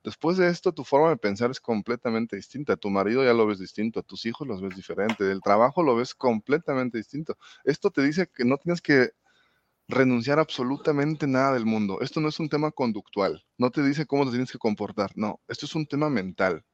[0.06, 2.76] Después de esto, tu forma de pensar es completamente distinta.
[2.76, 5.96] Tu marido ya lo ves distinto, a tus hijos los ves diferente, del trabajo lo
[5.96, 7.36] ves completamente distinto.
[7.64, 9.10] Esto te dice que no tienes que
[9.88, 12.00] renunciar absolutamente nada del mundo.
[12.02, 15.40] Esto no es un tema conductual, no te dice cómo te tienes que comportar, no,
[15.48, 16.64] esto es un tema mental.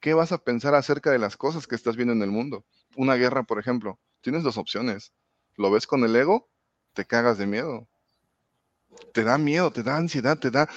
[0.00, 2.64] ¿Qué vas a pensar acerca de las cosas que estás viendo en el mundo?
[2.96, 5.12] Una guerra, por ejemplo, tienes dos opciones.
[5.56, 6.48] Lo ves con el ego,
[6.94, 7.86] te cagas de miedo.
[9.12, 10.70] Te da miedo, te da ansiedad, te da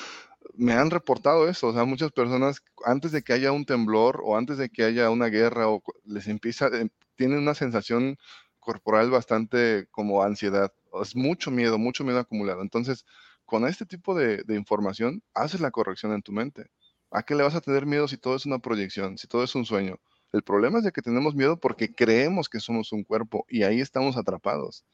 [0.56, 4.38] me han reportado eso, o sea, muchas personas antes de que haya un temblor o
[4.38, 8.18] antes de que haya una guerra o les empieza, eh, tienen una sensación
[8.60, 12.62] corporal bastante como ansiedad, es mucho miedo, mucho miedo acumulado.
[12.62, 13.06] Entonces,
[13.46, 16.72] con este tipo de, de información, haces la corrección en tu mente.
[17.12, 19.56] ¿A qué le vas a tener miedo si todo es una proyección, si todo es
[19.56, 20.00] un sueño?
[20.32, 23.82] El problema es de que tenemos miedo porque creemos que somos un cuerpo y ahí
[23.82, 24.86] estamos atrapados.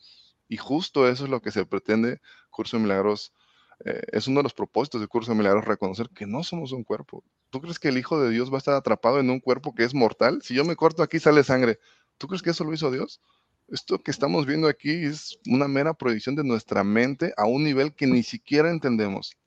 [0.47, 3.33] Y justo eso es lo que se pretende Curso de Milagros
[3.85, 6.83] eh, es uno de los propósitos del curso de milagros reconocer que no somos un
[6.83, 7.23] cuerpo.
[7.49, 9.83] ¿Tú crees que el Hijo de Dios va a estar atrapado en un cuerpo que
[9.83, 10.41] es mortal?
[10.43, 11.79] Si yo me corto aquí sale sangre.
[12.17, 13.21] ¿Tú crees que eso lo hizo Dios?
[13.67, 17.93] Esto que estamos viendo aquí es una mera proyección de nuestra mente a un nivel
[17.93, 19.37] que ni siquiera entendemos.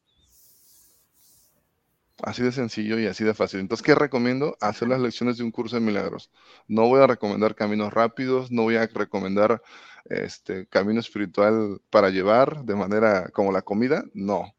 [2.22, 3.60] Así de sencillo y así de fácil.
[3.60, 4.56] Entonces, ¿qué recomiendo?
[4.60, 6.30] Hacer las lecciones de un curso de milagros.
[6.68, 9.62] No voy a recomendar caminos rápidos, no voy a recomendar
[10.04, 14.04] este camino espiritual para llevar de manera como la comida.
[14.14, 14.54] No.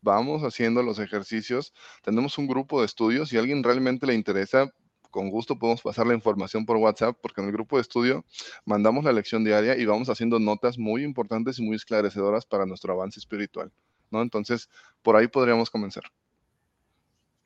[0.00, 1.72] Vamos haciendo los ejercicios.
[2.02, 3.30] Tenemos un grupo de estudios.
[3.30, 4.70] Si alguien realmente le interesa,
[5.10, 8.24] con gusto podemos pasar la información por WhatsApp, porque en el grupo de estudio
[8.64, 12.92] mandamos la lección diaria y vamos haciendo notas muy importantes y muy esclarecedoras para nuestro
[12.92, 13.72] avance espiritual.
[14.10, 14.22] ¿no?
[14.22, 14.68] Entonces,
[15.02, 16.04] por ahí podríamos comenzar.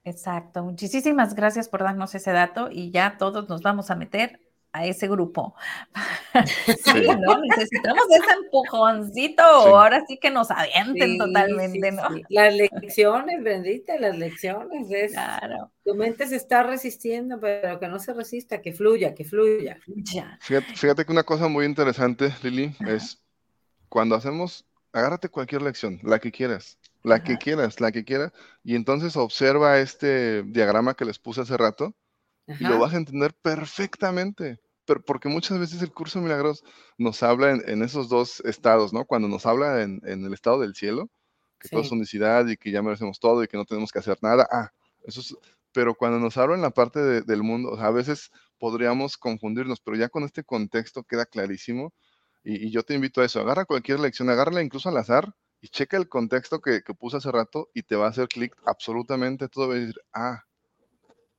[0.05, 0.65] Exacto.
[0.65, 4.41] Muchísimas gracias por darnos ese dato y ya todos nos vamos a meter
[4.73, 5.55] a ese grupo.
[6.85, 7.41] sí, ¿no?
[7.41, 12.09] Necesitamos ese empujoncito, ahora sí que nos avienten totalmente, ¿no?
[12.29, 14.91] Las lecciones, bendita, las lecciones.
[14.91, 15.71] Es, claro.
[15.85, 19.79] Tu mente se está resistiendo, pero que no se resista, que fluya, que fluya.
[20.41, 23.23] Fíjate, fíjate que una cosa muy interesante, Lili, es
[23.89, 28.75] cuando hacemos, agárrate cualquier lección, la que quieras, la que quieras, la que quieras, y
[28.75, 31.95] entonces observa este diagrama que les puse hace rato
[32.59, 34.59] y lo vas a entender perfectamente.
[34.85, 36.65] Pero porque muchas veces el curso de milagros
[36.97, 39.05] nos habla en, esos dos estados, ¿no?
[39.05, 41.11] Cuando nos habla en, el estado del cielo,
[41.59, 44.17] que todo es unicidad y que ya merecemos todo y que no tenemos que hacer
[44.23, 44.49] nada.
[44.51, 44.73] Ah,
[45.05, 45.37] eso es,
[45.73, 50.09] pero cuando nos habla en la parte del mundo, a veces podríamos confundirnos, pero ya
[50.09, 51.93] con este contexto queda clarísimo.
[52.43, 55.69] Y, y, yo te invito a eso, agarra cualquier lección, agárrala incluso al azar y
[55.69, 59.69] checa el contexto que, puse hace rato y te va a hacer clic absolutamente todo.
[59.69, 60.45] Va a decir, ah,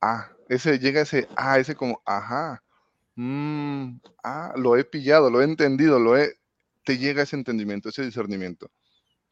[0.01, 2.63] ah, ese llega ese, ah, ese como, ajá,
[3.15, 6.33] mmm, ah, lo he pillado, lo he entendido, lo he,
[6.83, 8.69] te llega ese entendimiento, ese discernimiento.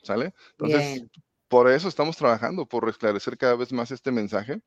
[0.03, 0.33] ¿Sale?
[0.51, 1.03] Entonces,
[1.49, 4.61] por eso estamos trabajando, por esclarecer cada vez más este mensaje,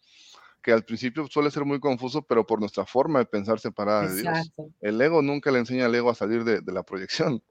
[0.61, 4.21] que al principio suele ser muy confuso, pero por nuestra forma de pensar separada de
[4.21, 4.53] Dios.
[4.81, 7.43] El ego nunca le enseña al ego a salir de la proyección.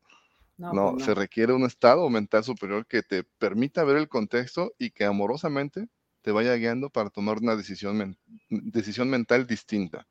[0.59, 4.91] No, pues se requiere un estado mental superior que te permita ver el contexto y
[4.91, 5.87] que amorosamente
[6.21, 8.17] te vaya guiando para tomar una decisión,
[8.49, 10.07] decisión mental distinta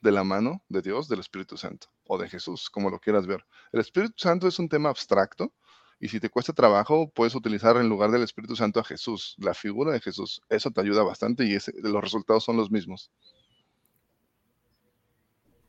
[0.00, 3.44] de la mano de Dios, del Espíritu Santo o de Jesús, como lo quieras ver.
[3.72, 5.52] El Espíritu Santo es un tema abstracto
[5.98, 9.54] y si te cuesta trabajo, puedes utilizar en lugar del Espíritu Santo a Jesús, la
[9.54, 10.42] figura de Jesús.
[10.48, 13.10] Eso te ayuda bastante y los resultados son los mismos.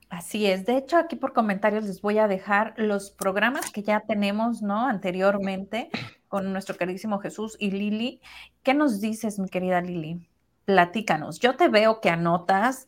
[0.09, 0.65] Así es.
[0.65, 4.87] De hecho, aquí por comentarios les voy a dejar los programas que ya tenemos, ¿no?
[4.87, 5.89] Anteriormente
[6.27, 8.21] con nuestro queridísimo Jesús y Lili.
[8.63, 10.27] ¿Qué nos dices, mi querida Lili?
[10.65, 11.39] Platícanos.
[11.39, 12.87] Yo te veo que anotas.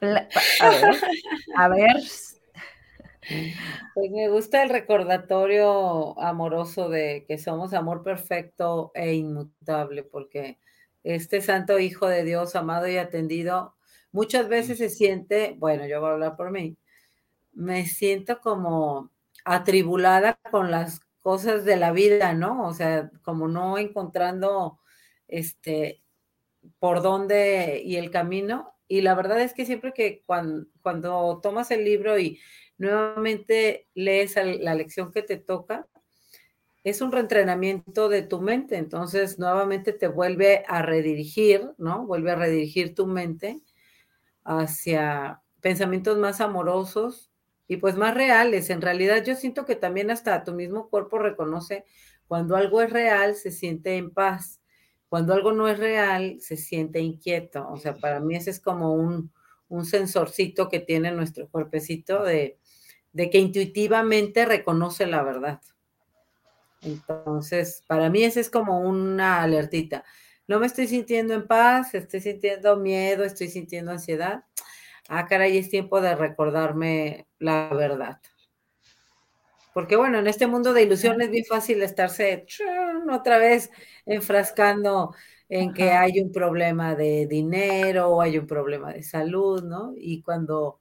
[0.00, 0.96] A ver,
[1.56, 1.96] a ver.
[3.94, 10.58] Pues me gusta el recordatorio amoroso de que somos amor perfecto e inmutable, porque
[11.04, 13.74] este santo Hijo de Dios, amado y atendido,
[14.12, 16.78] muchas veces se siente, bueno, yo voy a hablar por mí,
[17.52, 19.10] me siento como
[19.44, 22.66] atribulada con las cosas de la vida, ¿no?
[22.66, 24.80] O sea, como no encontrando
[25.26, 26.02] este
[26.78, 28.72] por dónde y el camino.
[28.88, 32.40] Y la verdad es que siempre que cuando, tomas el libro y
[32.78, 35.86] nuevamente lees la lección que te toca,
[36.82, 38.78] es un reentrenamiento de tu mente.
[38.78, 42.06] Entonces, nuevamente te vuelve a redirigir, ¿no?
[42.06, 43.60] Vuelve a redirigir tu mente
[44.44, 47.27] hacia pensamientos más amorosos
[47.68, 48.70] y pues más reales.
[48.70, 51.84] En realidad yo siento que también hasta tu mismo cuerpo reconoce
[52.26, 54.60] cuando algo es real, se siente en paz.
[55.08, 57.68] Cuando algo no es real, se siente inquieto.
[57.70, 59.30] O sea, para mí ese es como un,
[59.68, 62.58] un sensorcito que tiene nuestro cuerpecito de,
[63.12, 65.60] de que intuitivamente reconoce la verdad.
[66.82, 70.04] Entonces, para mí ese es como una alertita
[70.48, 74.44] no me estoy sintiendo en paz, estoy sintiendo miedo, estoy sintiendo ansiedad.
[75.08, 78.20] Ah, caray, es tiempo de recordarme la verdad.
[79.72, 82.46] Porque bueno, en este mundo de ilusiones es bien fácil estarse
[83.10, 83.70] otra vez
[84.04, 85.14] enfrascando
[85.48, 89.94] en que hay un problema de dinero o hay un problema de salud, ¿no?
[89.96, 90.80] Y cuando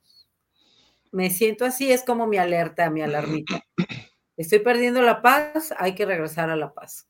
[1.12, 3.64] me siento así es como mi alerta, mi alarmita.
[4.36, 7.08] Estoy perdiendo la paz, hay que regresar a la paz,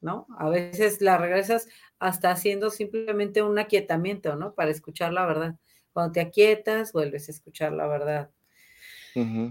[0.00, 0.26] ¿no?
[0.38, 1.66] A veces la regresas
[1.98, 4.54] hasta haciendo simplemente un aquietamiento, ¿no?
[4.54, 5.54] Para escuchar la verdad.
[5.98, 8.30] Cuando te aquietas, vuelves a escuchar la verdad.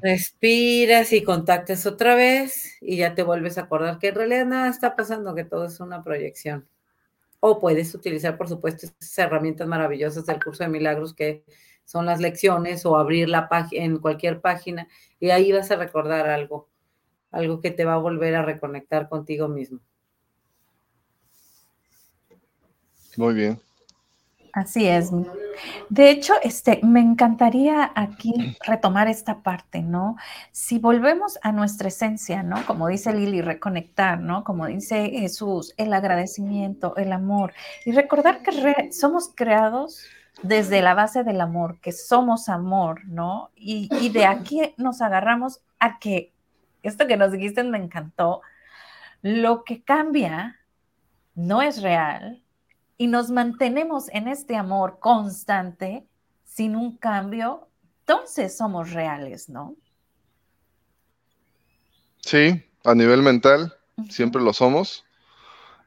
[0.01, 4.69] Respiras y contactas otra vez y ya te vuelves a acordar que en realidad nada
[4.69, 6.65] está pasando, que todo es una proyección.
[7.41, 11.43] O puedes utilizar, por supuesto, esas herramientas maravillosas del curso de milagros que
[11.83, 14.87] son las lecciones o abrir la página en cualquier página
[15.19, 16.69] y ahí vas a recordar algo,
[17.29, 19.81] algo que te va a volver a reconectar contigo mismo.
[23.17, 23.66] Muy bien.
[24.57, 25.11] Así es.
[25.89, 30.15] De hecho, este, me encantaría aquí retomar esta parte, ¿no?
[30.51, 32.65] Si volvemos a nuestra esencia, ¿no?
[32.65, 34.43] Como dice Lili, reconectar, ¿no?
[34.43, 37.53] Como dice Jesús, el agradecimiento, el amor.
[37.85, 40.03] Y recordar que somos creados
[40.41, 43.51] desde la base del amor, que somos amor, ¿no?
[43.55, 46.33] Y, y de aquí nos agarramos a que,
[46.81, 48.41] esto que nos dijiste me encantó,
[49.21, 50.59] lo que cambia
[51.35, 52.41] no es real,
[52.97, 56.07] y nos mantenemos en este amor constante
[56.43, 57.67] sin un cambio,
[57.99, 59.75] entonces somos reales, ¿no?
[62.19, 63.73] Sí, a nivel mental
[64.09, 65.05] siempre lo somos.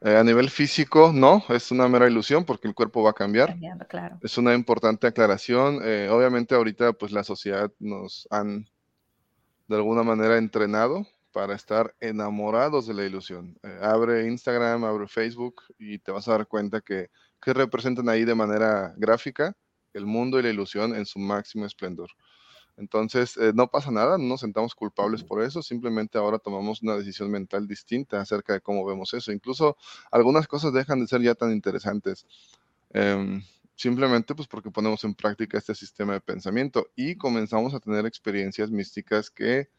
[0.03, 3.55] Eh, a nivel físico, no, es una mera ilusión porque el cuerpo va a cambiar.
[3.87, 4.17] claro.
[4.23, 5.79] Es una importante aclaración.
[5.83, 8.67] Eh, obviamente ahorita pues la sociedad nos han
[9.67, 13.57] de alguna manera entrenado para estar enamorados de la ilusión.
[13.63, 17.09] Eh, abre Instagram, abre Facebook y te vas a dar cuenta que,
[17.41, 19.55] que, representan ahí de manera gráfica
[19.93, 22.09] el mundo y la ilusión en su máximo esplendor.
[22.77, 26.95] Entonces, eh, no pasa nada, no nos sentamos culpables por eso, simplemente ahora tomamos una
[26.95, 29.31] decisión mental distinta acerca de cómo vemos eso.
[29.31, 29.77] Incluso
[30.11, 32.25] algunas cosas dejan de ser ya tan interesantes.
[32.91, 33.43] Em,
[33.75, 38.69] simplemente pues porque ponemos en práctica este sistema de pensamiento y comenzamos a tener experiencias
[38.71, 39.69] místicas que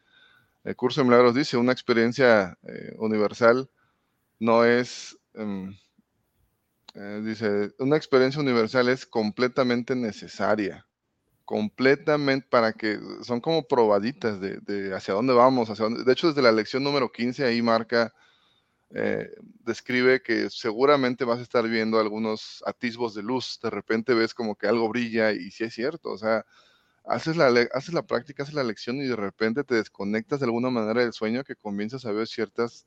[0.63, 3.69] el curso de milagros dice, una experiencia eh, universal
[4.39, 5.75] no es, em,
[6.95, 10.85] eh, dice, una experiencia universal es completamente necesaria,
[11.45, 16.41] completamente para que, son como probaditas de, hacia dónde vamos, hacia dónde, de hecho desde
[16.41, 18.13] la lección número 15 ahí marca,
[18.95, 19.29] eh,
[19.65, 24.55] describe que seguramente vas a estar viendo algunos atisbos de luz, de repente ves como
[24.55, 26.45] que algo brilla y sí es cierto, o sea,
[27.05, 30.69] haces la, haces la práctica, haces la lección y de repente te desconectas de alguna
[30.69, 32.85] manera del sueño que comienzas a ver ciertas,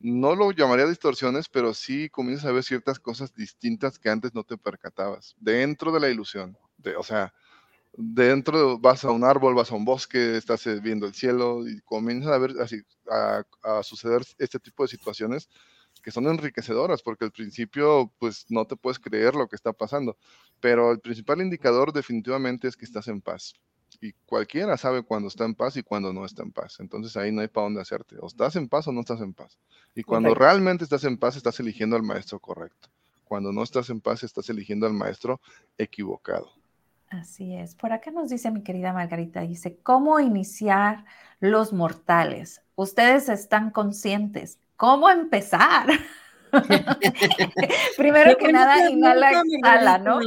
[0.00, 4.44] no lo llamaría distorsiones, pero sí comienzas a ver ciertas cosas distintas que antes no
[4.44, 7.32] te percatabas, dentro de la ilusión, de, o sea,
[7.92, 11.80] dentro vas a un árbol, vas a un bosque, estás eh, viendo el cielo y
[11.82, 15.48] comienzas a ver así, a, a suceder este tipo de situaciones
[16.00, 20.16] que son enriquecedoras, porque al principio pues no te puedes creer lo que está pasando,
[20.60, 23.54] pero el principal indicador definitivamente es que estás en paz.
[24.00, 26.78] Y cualquiera sabe cuando está en paz y cuando no está en paz.
[26.80, 28.16] Entonces ahí no hay para dónde hacerte.
[28.20, 29.58] O estás en paz o no estás en paz.
[29.94, 32.88] Y cuando realmente estás en paz, estás eligiendo al maestro correcto.
[33.24, 35.40] Cuando no estás en paz, estás eligiendo al maestro
[35.76, 36.52] equivocado.
[37.10, 37.74] Así es.
[37.74, 41.04] Por acá nos dice mi querida Margarita, dice, ¿cómo iniciar
[41.40, 42.62] los mortales?
[42.76, 44.58] Ustedes están conscientes.
[44.80, 45.88] ¿Cómo empezar?
[47.98, 50.20] Primero que nada, inhala, exhala, ¿no?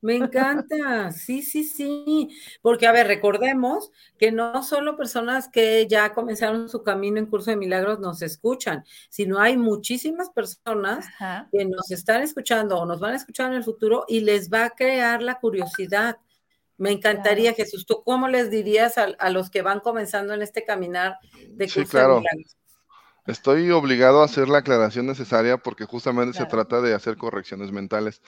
[0.00, 6.12] Me encanta, sí, sí, sí, porque a ver, recordemos que no solo personas que ya
[6.14, 11.06] comenzaron su camino en curso de milagros nos escuchan, sino hay muchísimas personas
[11.52, 14.64] que nos están escuchando o nos van a escuchar en el futuro y les va
[14.64, 16.16] a crear la curiosidad.
[16.76, 21.18] Me encantaría, Jesús, ¿tú cómo les dirías a, los que van comenzando en este caminar
[21.50, 22.56] de curso de milagros?
[23.26, 28.20] Estoy obligado a hacer la aclaración necesaria porque justamente se trata de hacer correcciones mentales.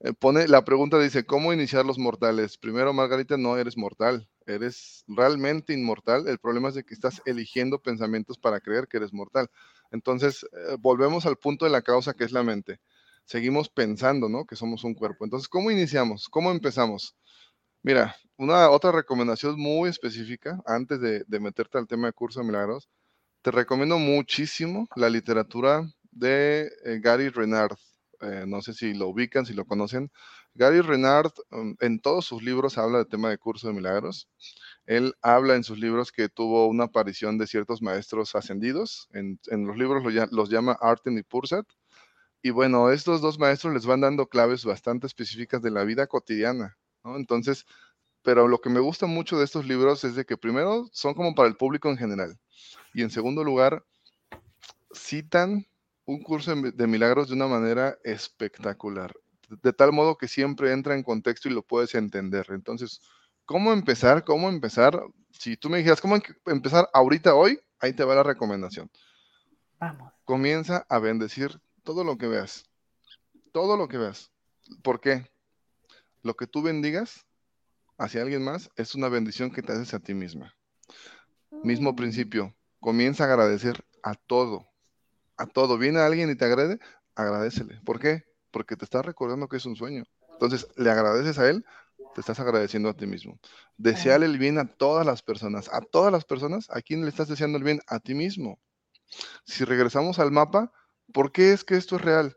[0.00, 2.58] Eh, pone, la pregunta dice, ¿cómo iniciar los mortales?
[2.58, 6.26] Primero, Margarita, no eres mortal, eres realmente inmortal.
[6.26, 9.48] El problema es de que estás eligiendo pensamientos para creer que eres mortal.
[9.92, 12.80] Entonces, eh, volvemos al punto de la causa que es la mente.
[13.24, 14.46] Seguimos pensando, ¿no?
[14.46, 15.24] Que somos un cuerpo.
[15.24, 16.28] Entonces, ¿cómo iniciamos?
[16.28, 17.14] ¿Cómo empezamos?
[17.82, 22.88] Mira, una otra recomendación muy específica antes de, meterte al tema de curso de milagros,
[23.42, 27.76] te recomiendo muchísimo la literatura de eh, Gary Renard.
[28.20, 30.10] Eh, no sé si lo ubican, si lo conocen.
[30.54, 34.28] Gary Renard um, en todos sus libros habla del tema de curso de milagros.
[34.84, 39.08] Él habla en sus libros que tuvo una aparición de ciertos maestros ascendidos.
[39.12, 41.66] En, los libros los llama Arten y Purset.
[42.42, 46.76] Y bueno, estos dos maestros les van dando claves bastante específicas de la vida cotidiana.
[47.04, 47.66] Entonces,
[48.22, 51.34] pero lo que me gusta mucho de estos libros es de que primero son como
[51.34, 52.38] para el público en general.
[52.92, 53.84] Y en segundo lugar,
[54.92, 55.66] citan
[56.04, 59.14] un curso de milagros de una manera espectacular,
[59.48, 62.46] de tal modo que siempre entra en contexto y lo puedes entender.
[62.50, 63.00] Entonces,
[63.44, 64.24] ¿cómo empezar?
[64.24, 65.00] ¿Cómo empezar?
[65.30, 67.60] Si tú me dijeras, ¿cómo empezar ahorita, hoy?
[67.78, 68.90] Ahí te va la recomendación.
[69.78, 70.12] Vamos.
[70.24, 72.64] Comienza a bendecir todo lo que veas.
[73.52, 74.30] Todo lo que veas.
[74.82, 75.30] ¿Por qué?
[76.22, 77.26] Lo que tú bendigas
[77.98, 80.54] hacia alguien más es una bendición que te haces a ti misma.
[81.62, 81.96] Mismo mm.
[81.96, 82.54] principio.
[82.80, 84.70] Comienza a agradecer a todo
[85.40, 85.78] a todo.
[85.78, 86.78] Viene alguien y te agrede,
[87.14, 87.80] agradecele.
[87.84, 88.24] ¿Por qué?
[88.50, 90.04] Porque te está recordando que es un sueño.
[90.32, 91.64] Entonces, le agradeces a él,
[92.14, 93.38] te estás agradeciendo a ti mismo.
[93.76, 95.68] Deseale el bien a todas las personas.
[95.72, 97.80] A todas las personas, ¿a quién le estás deseando el bien?
[97.86, 98.60] A ti mismo.
[99.44, 100.72] Si regresamos al mapa,
[101.12, 102.36] ¿por qué es que esto es real?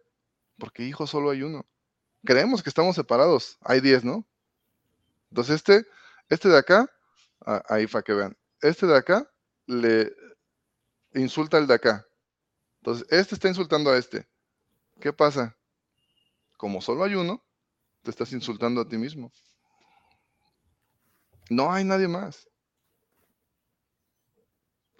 [0.57, 1.65] Porque hijo solo hay uno.
[2.23, 3.57] Creemos que estamos separados.
[3.61, 4.25] Hay diez, ¿no?
[5.29, 5.85] Entonces, este,
[6.29, 6.89] este de acá,
[7.67, 9.29] ahí para que vean, este de acá
[9.65, 10.13] le
[11.13, 12.05] insulta al de acá.
[12.81, 14.27] Entonces, este está insultando a este.
[14.99, 15.55] ¿Qué pasa?
[16.57, 17.43] Como solo hay uno,
[18.01, 19.31] te estás insultando a ti mismo.
[21.49, 22.47] No hay nadie más.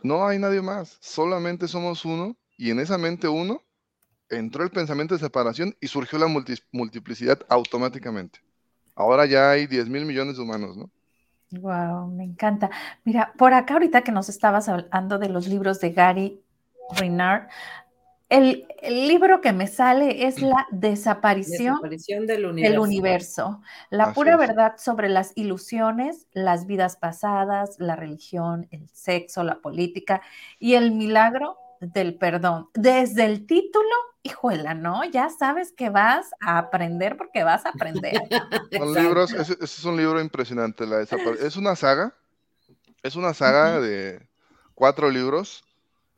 [0.01, 0.97] No hay nadie más.
[1.01, 3.61] Solamente somos uno y en esa mente uno
[4.29, 6.27] entró el pensamiento de separación y surgió la
[6.71, 8.39] multiplicidad automáticamente.
[8.95, 10.91] Ahora ya hay 10 mil millones de humanos, ¿no?
[11.59, 12.69] Wow, me encanta.
[13.03, 16.41] Mira, por acá ahorita que nos estabas hablando de los libros de Gary
[16.97, 17.47] Renard,
[18.29, 21.79] el, libro que me sale es La desaparición,
[22.25, 23.61] del universo.
[23.91, 30.21] La pura verdad sobre las ilusiones, las vidas pasadas, la religión, el sexo, la política
[30.57, 31.57] y el milagro
[31.91, 32.69] del perdón.
[32.73, 33.89] Desde el título,
[34.23, 35.03] hijuela, ¿no?
[35.05, 38.13] Ya sabes que vas a aprender porque vas a aprender.
[38.77, 42.15] Son libros, ese, es un libro impresionante, la Es una saga,
[43.01, 44.27] es una saga de
[44.75, 45.63] cuatro libros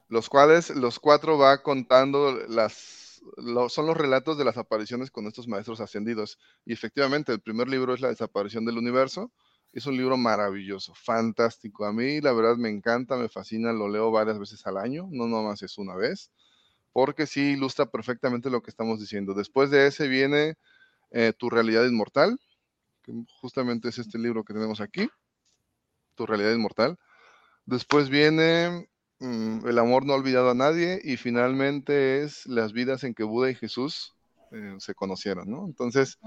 [0.07, 3.21] los cuales los cuatro va contando las,
[3.69, 6.37] son los relatos de las apariciones con estos maestros ascendidos.
[6.65, 9.31] Y efectivamente, el primer libro es La desaparición del universo.
[9.75, 11.85] Es un libro maravilloso, fantástico.
[11.85, 15.27] A mí, la verdad, me encanta, me fascina, lo leo varias veces al año, no
[15.27, 16.31] nomás es una vez,
[16.93, 19.35] porque sí ilustra perfectamente lo que estamos diciendo.
[19.35, 20.55] Después de ese viene
[21.11, 22.39] eh, Tu realidad inmortal,
[23.03, 25.09] que justamente es este libro que tenemos aquí,
[26.15, 26.97] Tu realidad inmortal.
[27.65, 28.87] Después viene
[29.19, 33.49] Mm, el amor no olvidado a nadie y finalmente es las vidas en que Buda
[33.49, 34.14] y Jesús
[34.55, 35.65] eh, se conocieron, ¿no?
[35.65, 36.17] Entonces,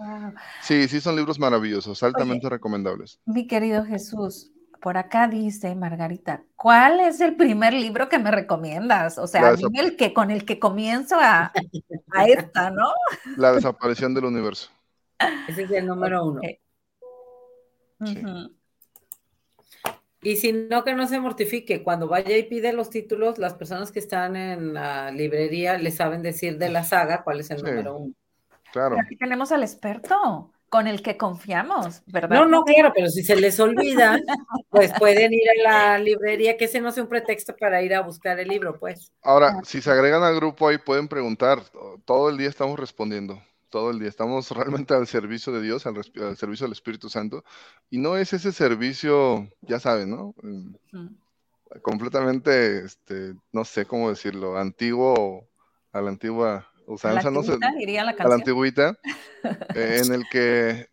[0.61, 3.21] sí, sí son libros maravillosos, altamente recomendables.
[3.25, 4.53] Mi querido Jesús,
[4.83, 9.17] por acá dice Margarita, ¿cuál es el primer libro que me recomiendas?
[9.17, 11.53] O sea, el que con el que comienzo a,
[12.13, 12.89] a esta, ¿no?
[13.39, 14.71] La desaparición del universo.
[15.49, 16.41] Ese es el número uno.
[20.23, 21.83] Y si no, que no se mortifique.
[21.83, 26.23] Cuando vaya y pide los títulos, las personas que están en la librería le saben
[26.23, 28.15] decir de la saga cuál es el número uno.
[28.73, 28.97] Claro.
[29.01, 32.37] aquí tenemos al experto con el que confiamos, ¿verdad?
[32.41, 34.21] No, no, claro, pero si se les olvida,
[34.69, 38.03] pues pueden ir a la librería, que ese no sea un pretexto para ir a
[38.03, 39.13] buscar el libro, pues.
[39.23, 41.63] Ahora, si se agregan al grupo ahí pueden preguntar,
[42.05, 43.43] todo el día estamos respondiendo.
[43.71, 44.09] todo el día.
[44.09, 46.03] Estamos realmente al servicio de Dios, al,
[46.37, 47.45] servicio del Espíritu Santo.
[47.91, 50.35] Y no es ese servicio, ya saben, ¿no?
[51.83, 55.47] Completamente, este, no sé cómo decirlo, antiguo,
[55.93, 57.59] a la antigua usanza, no sé.
[58.25, 58.99] A la antigüita,
[59.75, 60.89] eh, en el que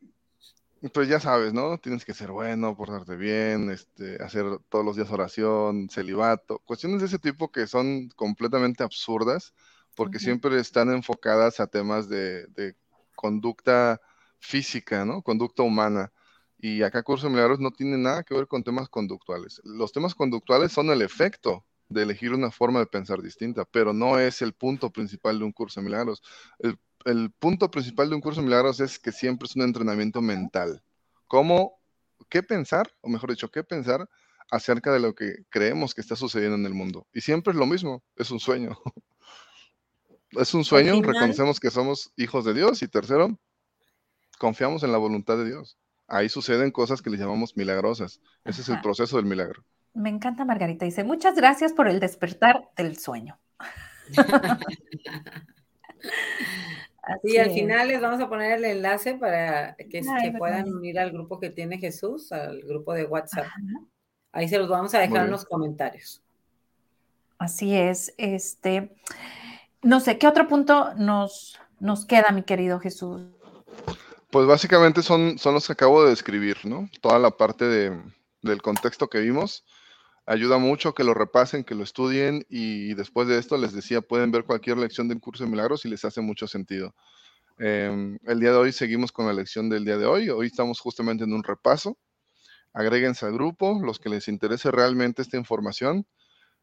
[0.93, 1.78] pues ya sabes, ¿no?
[1.80, 7.08] Tienes que ser bueno, portarte bien, este, hacer todos los días oración, celibato, cuestiones de
[7.08, 9.54] ese tipo que son completamente absurdas
[9.96, 12.76] porque siempre están enfocadas a temas de,
[13.16, 14.02] conducta
[14.39, 15.22] física, ¿no?
[15.22, 16.12] Conducta humana.
[16.58, 19.62] Y acá Curso de Milagros no tiene nada que ver con temas conductuales.
[19.64, 24.19] Los temas conductuales son el efecto de elegir una forma de pensar distinta, pero no
[24.19, 26.21] es el punto principal de un curso de milagros.
[26.59, 30.21] El, el punto principal de un curso de milagros es que siempre es un entrenamiento
[30.21, 30.83] mental.
[31.27, 31.79] ¿Cómo,
[32.29, 34.09] qué pensar, o mejor dicho, qué pensar
[34.51, 37.07] acerca de lo que creemos que está sucediendo en el mundo?
[37.13, 38.77] Y siempre es lo mismo, es un sueño.
[40.31, 43.39] es un sueño, reconocemos que somos hijos de Dios y tercero,
[44.38, 45.77] confiamos en la voluntad de Dios.
[46.07, 48.21] Ahí suceden cosas que le llamamos milagrosas.
[48.43, 49.63] Ese es el proceso del milagro.
[49.96, 50.86] Me encanta Margarita.
[50.86, 53.39] Dice, muchas gracias por el despertar del sueño.
[57.24, 60.02] y al final les vamos a poner el enlace para que,
[60.38, 63.46] puedan unir al grupo que tiene Jesús, al grupo de WhatsApp.
[64.34, 66.22] Ahí se los vamos a dejar en los comentarios.
[67.38, 68.14] Así es.
[68.18, 68.93] Este,
[69.82, 73.22] no sé, ¿qué otro punto nos, nos queda, mi querido Jesús?
[74.30, 76.89] Pues básicamente son, son los que acabo de describir, ¿no?
[77.00, 77.98] Toda la parte de,
[78.41, 79.64] del contexto que vimos.
[80.28, 84.32] Ayuda mucho que lo repasen, que lo estudien y después de esto les decía, pueden
[84.32, 86.95] ver cualquier lección del curso de milagros y les hace mucho sentido.
[87.59, 90.30] Em, el día de hoy seguimos con la lección del día de hoy.
[90.30, 91.97] Hoy estamos justamente en un repaso.
[92.73, 96.07] Agréguense al grupo, los que les interese realmente esta información.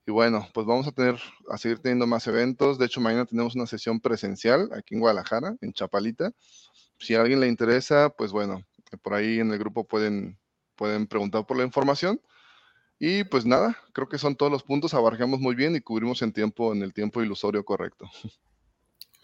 [0.07, 1.17] Y bueno, pues vamos a tener,
[1.49, 2.79] a seguir teniendo más eventos.
[2.79, 6.33] De hecho, mañana tenemos una sesión presencial aquí en Guadalajara, en Chapalita.
[6.99, 8.63] Si a alguien le interesa, pues bueno,
[9.03, 10.39] por ahí en el grupo pueden,
[10.77, 12.21] pueden preguntar por la información.
[13.05, 16.33] Y pues nada, creo que son todos los puntos, abarcamos muy bien y cubrimos en
[16.33, 18.09] tiempo, en el tiempo ilusorio correcto.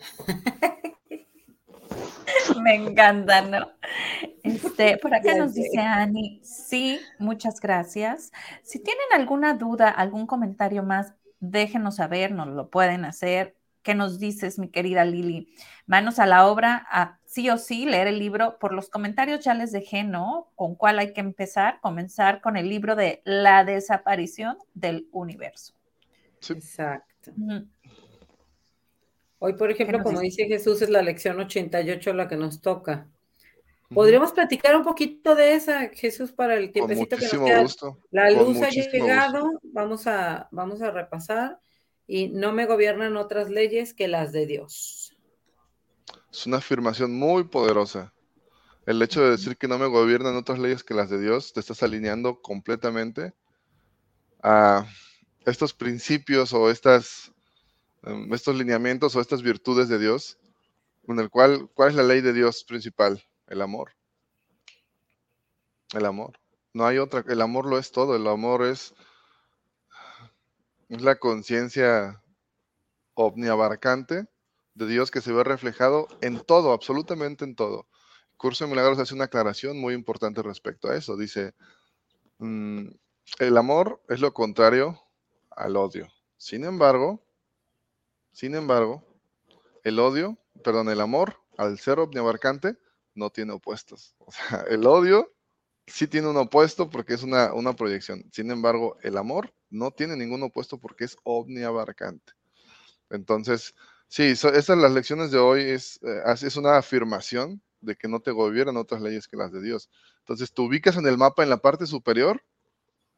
[2.60, 3.70] Me encanta, ¿no?
[4.42, 8.32] Este, por acá nos dice Ani, sí, muchas gracias.
[8.64, 13.56] Si tienen alguna duda, algún comentario más, déjenos saber, nos lo pueden hacer.
[13.82, 15.54] ¿Qué nos dices, mi querida Lili?
[15.86, 18.58] Manos a la obra, a, sí o sí, leer el libro.
[18.58, 20.50] Por los comentarios ya les dejé, ¿no?
[20.56, 21.78] ¿Con cuál hay que empezar?
[21.80, 25.74] Comenzar con el libro de La desaparición del universo.
[26.48, 27.32] Exacto.
[29.38, 33.06] Hoy, por ejemplo, como dice Jesús, es la lección 88 la que nos toca.
[33.92, 37.62] ¿Podríamos platicar un poquito de esa, Jesús, para el tiempecito que nos queda?
[37.62, 37.98] Gusto.
[38.10, 41.58] La luz ha llegado, vamos a, vamos a repasar,
[42.06, 45.07] y no me gobiernan otras leyes que las de Dios.
[46.30, 48.12] Es una afirmación muy poderosa.
[48.86, 51.60] El hecho de decir que no me gobiernan otras leyes que las de Dios, te
[51.60, 53.34] estás alineando completamente
[54.42, 54.86] a
[55.44, 57.32] estos principios o estas
[58.02, 60.38] Em, estos lineamientos o estas virtudes de Dios,
[61.08, 63.22] en el cual, ¿cuál es la ley de Dios principal?
[63.46, 63.92] El amor.
[65.92, 66.38] El amor.
[66.72, 68.94] No hay otra, el amor lo es todo, el amor es,
[70.88, 72.22] es la conciencia
[73.14, 74.26] omniabarcante
[74.78, 77.88] de Dios que se ve reflejado en todo, absolutamente en todo.
[78.30, 81.16] El curso de milagros hace una aclaración muy importante respecto a eso.
[81.16, 81.54] Dice,
[82.38, 82.86] mm,
[83.40, 85.02] el amor es lo contrario
[85.50, 86.08] al odio.
[86.36, 87.20] Sin embargo,
[88.32, 89.04] sin embargo,
[89.82, 92.76] el odio, perdón, el amor al ser omniabarcante
[93.14, 94.14] no tiene opuestos.
[94.26, 95.34] O sea, el odio
[95.88, 98.24] sí tiene un opuesto porque es una, proyección.
[98.32, 102.34] Sin embargo, el amor no tiene ningún opuesto porque es omniabarcante.
[103.10, 103.74] Entonces,
[104.08, 108.32] sí, estas las lecciones de hoy es, eh, es una afirmación de que no te
[108.32, 109.88] gobiernan otras leyes que las de Dios.
[110.20, 112.42] Entonces, tú ubicas en el mapa en la parte superior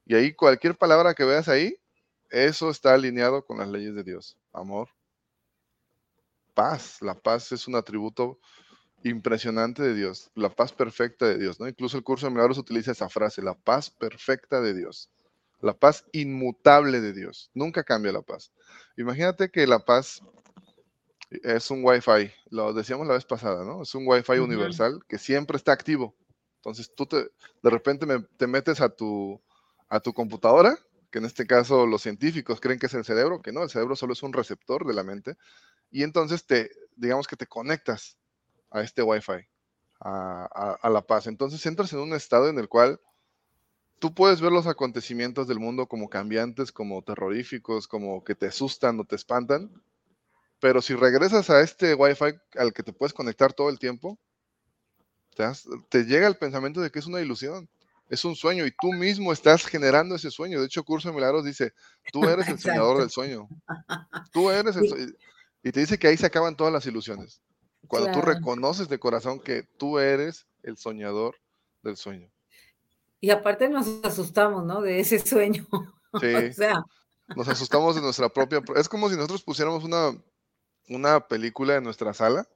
[0.07, 1.76] y ahí cualquier palabra que veas ahí,
[2.30, 4.36] eso está alineado con las leyes de Dios.
[4.53, 4.88] Amor,
[6.55, 7.01] paz.
[7.01, 8.38] La paz es un atributo
[9.03, 11.66] impresionante de Dios, la paz perfecta de Dios, ¿no?
[11.66, 15.11] Incluso el curso de milagros utiliza esa frase, la paz perfecta de Dios,
[15.61, 18.53] la paz inmutable de Dios, nunca cambia la paz.
[18.97, 20.22] Imagínate que la paz
[21.30, 23.82] es un Wi-Fi, lo decíamos la vez pasada, ¿no?
[23.82, 26.16] Es un Wi-Fi universal que siempre está activo.
[26.56, 28.06] Entonces tú te, de repente
[28.36, 29.40] te metes a tu,
[29.88, 30.76] a tu computadora,
[31.10, 33.96] que en este caso los científicos creen que es el cerebro, que no, el cerebro
[33.96, 35.36] solo es un receptor de la mente,
[35.90, 38.18] y entonces te, digamos que te conectas
[38.70, 39.48] a este Wi-Fi,
[40.00, 41.26] a, la paz.
[41.26, 43.00] Entonces entras en un estado en el cual
[43.98, 48.98] tú puedes ver los acontecimientos del mundo como cambiantes, como terroríficos, como que te asustan
[49.00, 49.70] o te espantan,
[50.61, 54.18] Pero si regresas a este Wi-Fi al que te puedes conectar todo el tiempo,
[55.88, 57.68] te, llega el pensamiento de que es una ilusión,
[58.08, 60.61] es un sueño y tú mismo estás generando ese sueño.
[60.61, 61.72] De hecho, Curso de Milagros dice,
[62.12, 63.48] tú eres el soñador del sueño.
[64.32, 65.06] Tú eres el sueño.
[65.62, 67.40] Y te dice que ahí se acaban todas las ilusiones.
[67.86, 71.36] Cuando tú reconoces de corazón que tú eres el soñador
[71.82, 72.30] del sueño.
[73.20, 74.80] Y aparte nos asustamos, ¿no?
[74.80, 75.66] De ese sueño.
[76.20, 76.34] Sí.
[76.34, 76.84] o sea.
[77.36, 78.61] Nos asustamos de nuestra propia.
[78.74, 80.12] Es como si nosotros pusiéramos una,
[80.91, 82.47] una película en nuestra sala.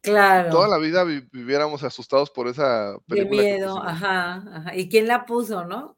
[0.00, 0.50] Claro.
[0.50, 3.42] Toda la vida viviéramos asustados por esa película.
[3.42, 4.76] De miedo, ajá, ajá.
[4.76, 5.96] ¿Y quién la puso, no?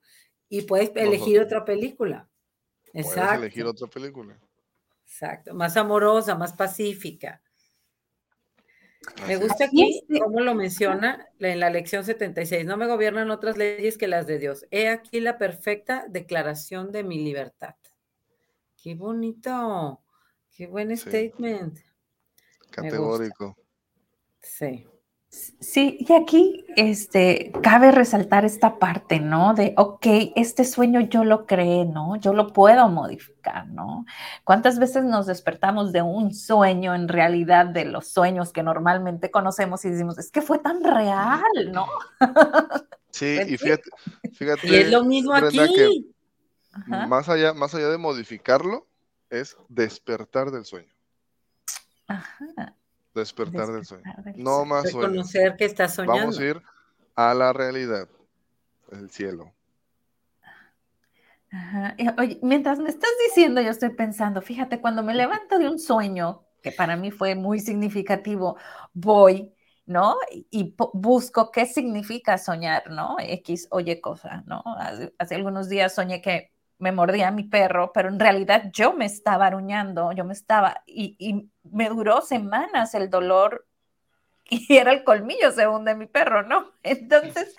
[0.49, 2.29] Y puedes elegir otra película.
[2.95, 3.21] Exacto.
[3.21, 4.39] Puedes elegir otra película.
[5.05, 5.55] Exacto.
[5.55, 7.43] Más amorosa, más pacífica.
[9.27, 12.67] Me gusta aquí cómo lo menciona en la lección 76.
[12.67, 14.67] No me gobiernan otras leyes que las de Dios.
[14.71, 17.75] He aquí la perfecta declaración de mi libertad.
[18.83, 20.01] Qué bonito.
[20.57, 21.79] Qué buen statement.
[22.71, 23.57] Categórico.
[24.41, 24.87] Sí.
[25.31, 29.55] Sí, y aquí este, cabe resaltar esta parte, ¿no?
[29.55, 32.17] De, ok, este sueño yo lo creé, ¿no?
[32.17, 34.07] Yo lo puedo modificar, ¿no?
[34.43, 39.85] ¿Cuántas veces nos despertamos de un sueño en realidad de los sueños que normalmente conocemos
[39.85, 41.87] y decimos, es que fue tan real, ¿no?
[43.13, 43.91] Sí, y fíjate,
[44.33, 44.69] fíjate.
[44.69, 46.15] Y es lo mismo aquí.
[46.87, 48.87] más allá, más allá de modificarlo,
[49.31, 50.93] es despertar del sueño.
[52.07, 52.77] Ajá.
[53.15, 54.05] Despertar, del sueño.
[54.37, 56.21] no más Reconocer que estás soñando.
[56.21, 56.63] Vamos a ir
[57.15, 58.09] a la realidad,
[58.93, 59.53] el cielo.
[61.51, 61.97] Ajá.
[62.19, 66.45] Oye, mientras me estás diciendo, yo estoy pensando, fíjate, cuando me levanto de un sueño,
[66.63, 68.57] que para mí fue muy significativo,
[68.93, 69.53] voy,
[69.87, 70.17] ¿no?
[70.51, 73.17] Y busco qué significa soñar, ¿no?
[73.19, 74.63] X, oye, cosa, ¿no?
[75.19, 79.47] hace algunos días soñé que me mordía mi perro, pero en realidad yo me estaba
[79.47, 83.67] aruñando, yo me estaba, y, me duró semanas el dolor
[84.51, 86.73] y era el colmillo según de mi perro, ¿no?
[86.83, 87.55] Entonces,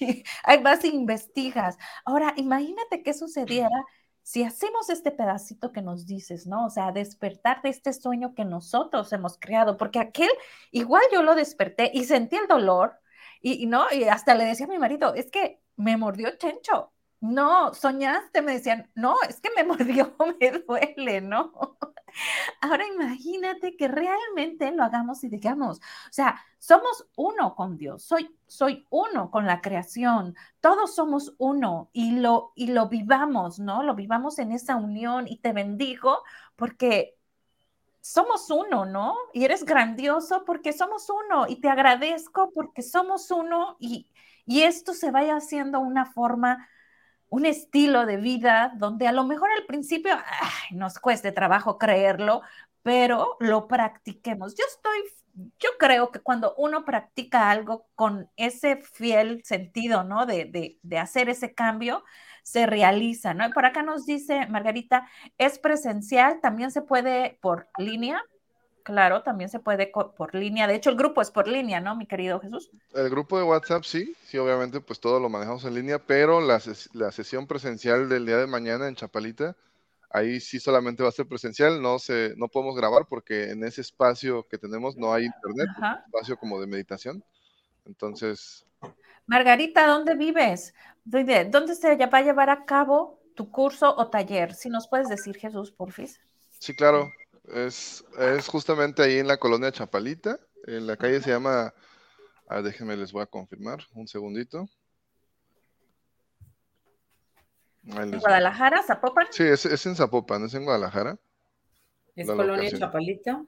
[0.44, 1.78] hay más investigas.
[2.04, 3.84] Ahora, imagínate qué sucediera
[4.22, 6.66] si hacemos este pedacito que nos dices, ¿no?
[6.66, 10.30] O sea, despertar de este sueño que nosotros hemos creado, porque aquel,
[10.72, 12.98] igual yo lo desperté y sentí el dolor,
[13.40, 17.74] y, no, y hasta le decía a mi marido, es que me mordió Chencho, no,
[17.74, 21.52] soñaste, me decían, no, es que me mordió, me duele, ¿no?
[22.60, 28.34] Ahora imagínate que realmente lo hagamos y digamos, o sea, somos uno con Dios, soy,
[28.46, 33.82] soy uno con la creación, todos somos uno y lo, y lo vivamos, ¿no?
[33.82, 36.22] Lo vivamos en esa unión y te bendigo
[36.56, 37.16] porque
[38.00, 39.16] somos uno, ¿no?
[39.32, 44.08] Y eres grandioso porque somos uno y te agradezco porque somos uno y,
[44.46, 46.68] y esto se vaya haciendo una forma
[47.28, 50.16] un estilo de vida donde a lo mejor al principio
[50.70, 52.42] nos cueste trabajo creerlo,
[52.82, 54.54] pero lo practiquemos.
[54.54, 54.98] Yo estoy,
[55.58, 60.24] yo creo que cuando uno practica algo con ese fiel sentido, ¿no?
[60.26, 62.04] De, de hacer ese cambio,
[62.46, 63.44] se realiza, ¿no?
[63.44, 68.22] Y por acá nos dice Margarita, es presencial, también se puede por línea.
[68.86, 70.68] Claro, también se puede por línea.
[70.68, 72.70] De hecho, el grupo es por línea, ¿no, mi querido Jesús?
[72.94, 76.60] El grupo de WhatsApp sí, sí, obviamente, pues todo lo manejamos en línea, pero la,
[76.60, 79.56] sesión presencial del día de mañana en Chapalita,
[80.08, 83.80] ahí sí solamente va a ser presencial, no se, no podemos grabar porque en ese
[83.80, 87.24] espacio que tenemos no hay internet, un espacio como de meditación.
[87.86, 88.64] Entonces.
[89.26, 90.74] Margarita, ¿dónde vives?
[91.04, 94.54] ¿Dónde se va a llevar a cabo tu curso o taller?
[94.54, 96.20] Si nos puedes decir, Jesús, porfis.
[96.60, 97.10] Sí, claro.
[97.54, 100.38] Es, es justamente ahí en la colonia Chapalita.
[100.66, 101.72] En la calle se llama.
[102.48, 103.80] Ah, déjenme, les voy a confirmar.
[103.94, 104.68] Un segundito.
[107.84, 109.26] ¿En Guadalajara, Zapopan?
[109.30, 111.18] Sí, es, es, en Zapopan, es en Guadalajara.
[112.16, 113.44] Es Colonia Chapalita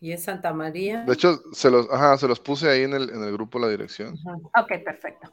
[0.00, 1.04] y es Santa María.
[1.04, 3.68] De hecho, se los, ajá, se los puse ahí en el, en el grupo la
[3.68, 4.16] dirección.
[4.54, 5.32] Ok, perfecto.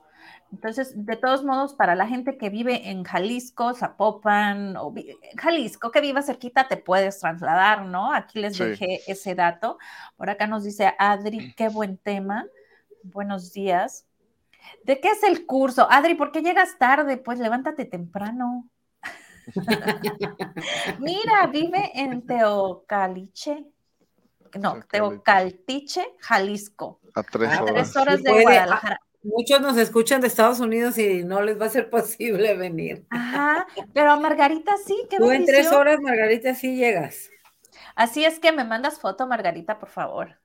[0.52, 4.94] Entonces, de todos modos, para la gente que vive en Jalisco, Zapopan, o
[5.38, 8.14] Jalisco, que viva cerquita, te puedes trasladar, ¿no?
[8.14, 9.78] Aquí les dejé ese dato.
[10.18, 12.46] Por acá nos dice Adri, qué buen tema.
[13.04, 14.06] Buenos días.
[14.84, 15.88] ¿De qué es el curso?
[15.90, 17.18] Adri, ¿por qué llegas tarde?
[17.18, 18.70] Pues levántate temprano.
[21.00, 23.66] Mira, vive en Teocaliche.
[24.60, 27.00] No, Teocaltiche, Jalisco.
[27.14, 27.62] A tres horas.
[27.62, 29.00] A tres horas de Guadalajara.
[29.24, 33.06] Muchos nos escuchan de Estados Unidos y no les va a ser posible venir.
[33.10, 37.30] Ajá, pero Margarita sí, qué Tú en tres horas, Margarita, sí llegas.
[37.96, 40.38] Así es que me mandas foto, Margarita, por favor.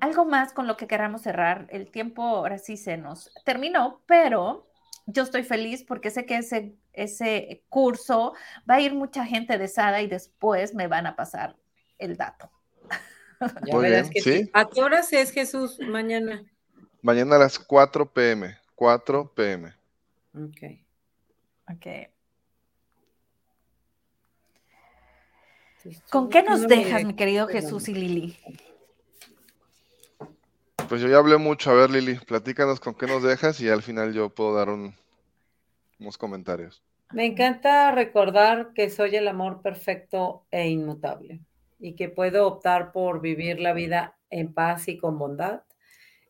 [0.00, 1.66] Algo más con lo que queramos cerrar.
[1.70, 4.68] El tiempo ahora sí se nos terminó, pero
[5.06, 8.34] yo estoy feliz porque sé que ese, ese curso
[8.68, 11.56] va a ir mucha gente de Sada y después me van a pasar
[11.98, 12.50] el dato.
[14.52, 16.44] ¿A qué horas es Jesús mañana?
[17.02, 18.58] Mañana a las 4 pm.
[18.74, 19.74] 4 pm.
[20.34, 20.62] Ok.
[21.70, 21.86] Ok.
[26.10, 28.38] ¿Con qué nos dejas, mi querido Jesús y Lili?
[30.88, 31.70] Pues yo ya hablé mucho.
[31.70, 36.18] A ver, Lili, platícanos con qué nos dejas y al final yo puedo dar unos
[36.18, 36.82] comentarios.
[37.12, 41.40] Me encanta recordar que soy el amor perfecto e inmutable
[41.78, 45.62] y que puedo optar por vivir la vida en paz y con bondad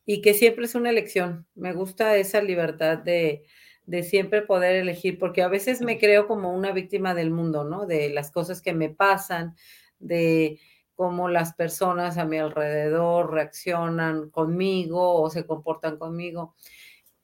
[0.06, 1.46] y que siempre es una elección.
[1.54, 3.42] Me gusta esa libertad de,
[3.86, 7.84] de siempre poder elegir, porque a veces me creo como una víctima del mundo, ¿no?
[7.84, 9.56] De las cosas que me pasan,
[9.98, 10.60] de
[10.94, 16.54] cómo las personas a mi alrededor reaccionan conmigo o se comportan conmigo.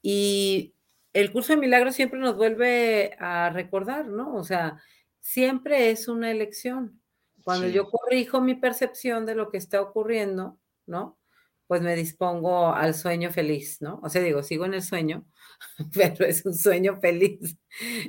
[0.03, 0.74] Y
[1.15, 4.35] el curso de milagros siempre nos vuelve a recordar, ¿no?
[4.35, 4.83] O sea,
[5.21, 7.01] siempre es una elección.
[7.45, 11.19] Cuando yo corrijo mi percepción de lo que está ocurriendo, ¿no?
[11.67, 14.01] Pues me dispongo al sueño feliz, ¿no?
[14.03, 15.25] O sea, digo, sigo en el sueño,
[15.95, 17.57] pero es un sueño feliz.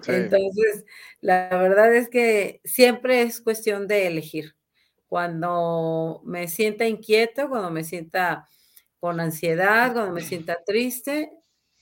[0.08, 0.86] Entonces,
[1.22, 4.56] la verdad es que siempre es cuestión de elegir.
[5.08, 8.50] Cuando me sienta inquieto, cuando me sienta
[9.00, 11.32] con ansiedad, cuando me sienta triste,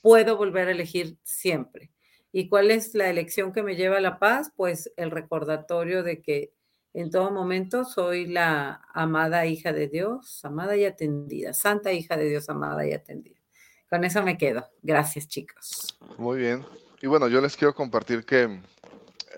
[0.04, 1.90] puedo volver a elegir siempre.
[2.30, 4.52] ¿Y cuál es la elección que me lleva a la paz?
[4.54, 6.52] Pues el recordatorio de que
[6.92, 12.28] en todo momento soy la amada hija de Dios, amada y atendida, santa hija de
[12.28, 13.40] Dios, amada y atendida.
[13.88, 14.68] Con eso me quedo.
[14.82, 15.98] Gracias, chicos.
[16.18, 16.66] Muy bien.
[17.00, 18.60] Y bueno, yo les quiero compartir que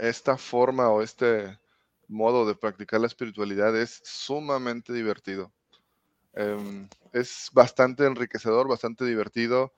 [0.00, 1.56] esta forma o este
[2.08, 5.52] modo de practicar la espiritualidad es sumamente divertido.
[6.32, 9.72] Em, es bastante enriquecedor, bastante divertido.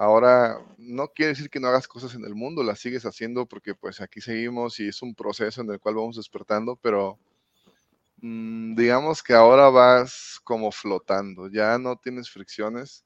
[0.00, 3.74] Ahora, no quiere decir que no hagas cosas en el mundo, las sigues haciendo porque
[3.74, 7.18] pues aquí seguimos y es un proceso en el cual vamos despertando, pero
[8.22, 13.04] mm, digamos que ahora vas como flotando, ya no tienes fricciones.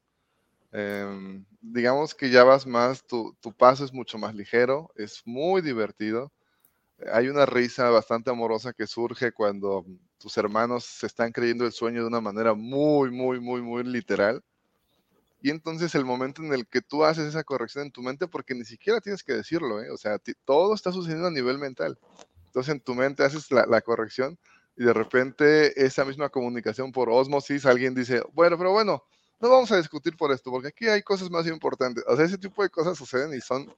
[0.73, 5.63] Em, digamos que ya vas más, tu, tu paso es mucho más ligero, es muy
[5.63, 6.33] divertido.
[7.13, 9.85] Hay una risa bastante amorosa que surge cuando
[10.19, 14.45] tus hermanos se están creyendo el sueño de una manera muy, muy, muy, muy literal
[15.45, 18.55] y entonces el momento en el que tú haces esa corrección en tu mente, porque
[18.55, 19.91] ni siquiera tienes que decirlo, ¿eh?
[19.91, 21.99] o sea, todo está sucediendo a nivel mental.
[22.47, 24.39] Entonces en tu mente haces la, corrección
[24.75, 29.05] y de repente esa misma comunicación por osmosis, alguien dice, bueno, pero bueno,
[29.39, 32.03] no vamos a discutir por esto, porque aquí hay cosas más importantes.
[32.07, 33.71] O sea, ese tipo de cosas suceden y son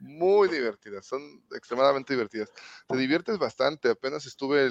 [0.00, 1.22] muy divertidas, son
[1.52, 2.50] extremadamente divertidas.
[2.86, 3.88] Te diviertes bastante.
[3.88, 4.68] Apenas estuve,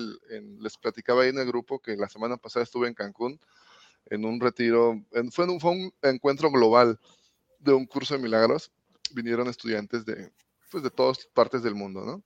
[0.60, 3.40] les platicaba ahí en el grupo que la semana pasada estuve en Cancún
[4.08, 5.02] en un retiro,
[5.32, 7.00] fue, un, fue un encuentro global
[7.60, 8.72] de un curso de milagros.
[9.14, 10.32] Vinieron estudiantes de,
[10.72, 12.24] pues, de todas partes del mundo, ¿no?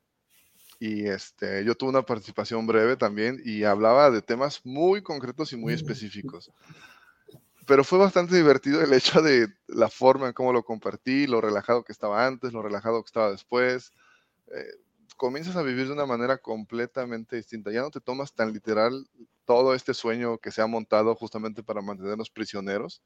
[0.80, 5.58] Y este, yo tuve una participación breve también y hablaba de temas muy concretos y
[5.58, 6.52] muy específicos.
[7.66, 11.84] Pero fue bastante divertido el hecho de la forma en cómo lo compartí, lo relajado
[11.84, 13.92] que estaba antes, lo relajado que estaba después.
[14.54, 14.78] Eh,
[15.18, 17.72] comienzas a vivir de una manera completamente distinta.
[17.72, 19.10] Ya no te tomas tan literal
[19.46, 23.02] todo este sueño que se ha montado justamente para mantenernos prisioneros.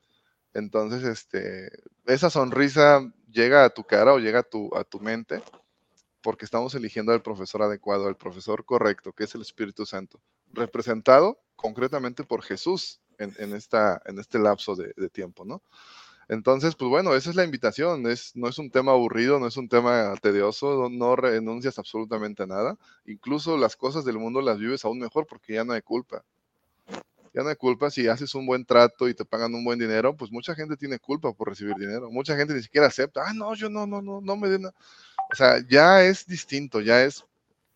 [0.54, 1.72] Entonces, este,
[2.06, 5.42] esa sonrisa llega a tu cara o llega a tu, a tu mente
[6.22, 11.40] porque estamos eligiendo al profesor adecuado, al profesor correcto, que es el Espíritu Santo, representado
[11.56, 15.64] concretamente por Jesús en, esta, en este lapso de tiempo, ¿no?
[16.32, 18.08] Entonces, pues bueno, esa es la invitación.
[18.08, 22.48] Es, no es un tema aburrido, no es un tema tedioso, no, renuncias absolutamente a
[22.48, 22.78] nada.
[23.06, 26.24] Incluso las cosas del mundo las vives aún mejor porque ya no hay culpa.
[27.34, 30.16] Ya no hay culpa si haces un buen trato y te pagan un buen dinero,
[30.16, 32.10] pues mucha gente tiene culpa por recibir dinero.
[32.10, 34.68] Mucha gente ni siquiera acepta, ah, no, yo no, no, no, no me den.
[34.68, 37.26] O sea, ya es distinto, ya es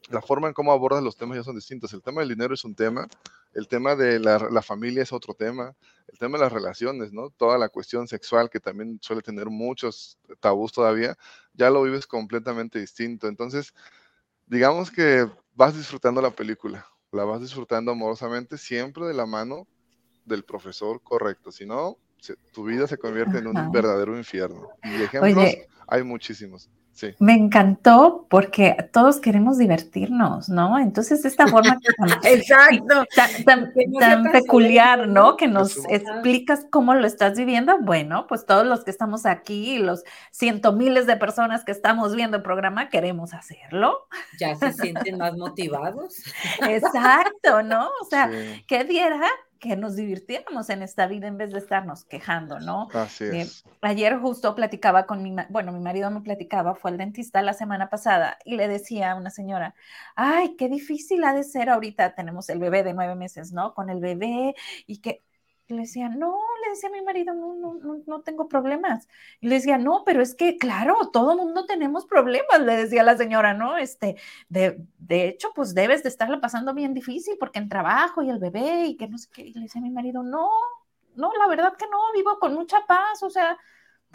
[0.09, 1.93] la forma en cómo abordas los temas ya son distintos.
[1.93, 3.07] El tema del dinero es un tema,
[3.53, 5.75] el tema de la, familia es otro tema,
[6.07, 7.29] el tema de las relaciones, ¿no?
[7.31, 11.17] Toda la cuestión sexual que también suele tener muchos tabús todavía,
[11.53, 13.27] ya lo vives completamente distinto.
[13.27, 13.73] Entonces,
[14.45, 19.67] digamos que vas disfrutando la película, la vas disfrutando amorosamente, siempre de la mano
[20.25, 21.51] del profesor correcto.
[21.51, 21.97] Si no,
[22.51, 24.69] tu vida se convierte en un verdadero infierno.
[24.83, 25.55] Y ejemplos
[25.87, 26.69] hay muchísimos.
[27.19, 30.79] Me encantó porque todos queremos divertirnos, ¿no?
[30.79, 31.77] Entonces, esta forma
[32.23, 33.05] Exacto.
[33.45, 33.73] tan,
[34.31, 35.35] peculiar, ¿no?
[35.35, 37.79] Que nos explicas cómo lo estás viviendo.
[37.79, 42.37] Bueno, pues todos los que estamos aquí, los ciento miles de personas que estamos viendo
[42.37, 44.07] el programa, queremos hacerlo.
[44.39, 46.23] Ya se sienten más motivados.
[46.67, 47.89] Exacto, ¿no?
[48.01, 48.29] O sea,
[48.67, 49.21] ¿qué diera
[49.65, 52.87] que nos divirtiéramos en esta vida en vez de estarnos quejando, ¿no?
[52.93, 53.63] Así eh, es.
[53.81, 57.89] ayer justo platicaba con mi, bueno, mi marido me platicaba, fue al dentista la semana
[57.89, 59.73] pasada y le decía a una señora,
[60.15, 63.73] ay, qué difícil ha de ser ahorita, tenemos el bebé de nueve meses, ¿no?
[63.73, 64.53] Con el bebé
[64.85, 65.23] y que
[65.73, 69.07] le decía, no, le decía a mi marido, no, no, no, tengo problemas.
[69.41, 73.17] Y le decía, no, pero es que, claro, todo mundo tenemos problemas, le decía la
[73.17, 73.77] señora, ¿no?
[73.77, 74.15] Este,
[74.49, 78.39] de, de hecho, pues debes de estarla pasando bien difícil porque en trabajo y el
[78.39, 79.41] bebé y que no sé qué.
[79.43, 80.49] Y le decía a mi marido, no,
[81.15, 83.57] no, la verdad que no, vivo con mucha paz, o sea,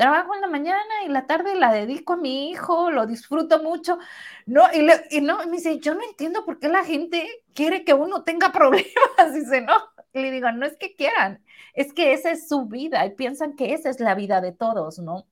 [0.00, 3.98] trabajo en la mañana y la tarde la dedico a mi hijo, lo disfruto mucho.
[4.46, 7.92] No, y, y no, me dice, yo no entiendo por qué la gente quiere que
[7.92, 9.34] uno tenga problemas.
[9.34, 9.74] Dice, no,
[10.14, 11.44] y le digo, no es que quieran,
[11.74, 14.98] es que esa es su vida y piensan que esa es la vida de todos,
[15.00, 15.26] ¿no?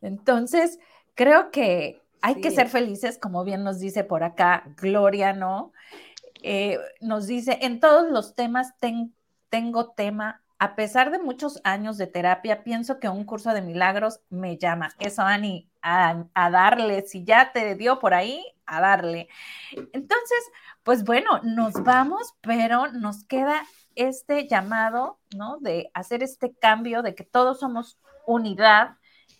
[0.00, 0.78] Entonces,
[1.16, 5.72] creo que hay que ser felices, como bien nos dice por acá Gloria, ¿no?
[6.44, 8.74] Eh, nos dice, en todos los temas
[9.48, 14.20] tengo tema, a pesar de muchos años de terapia, pienso que un curso de milagros
[14.28, 14.90] me llama.
[14.98, 19.28] Eso, Ani, a, a darle, si ya te dio por ahí, a darle.
[19.72, 20.38] Entonces,
[20.82, 23.62] pues bueno, nos vamos, pero nos queda
[23.94, 25.58] este llamado, ¿no?
[25.58, 28.96] De hacer este cambio, de que todos somos unidad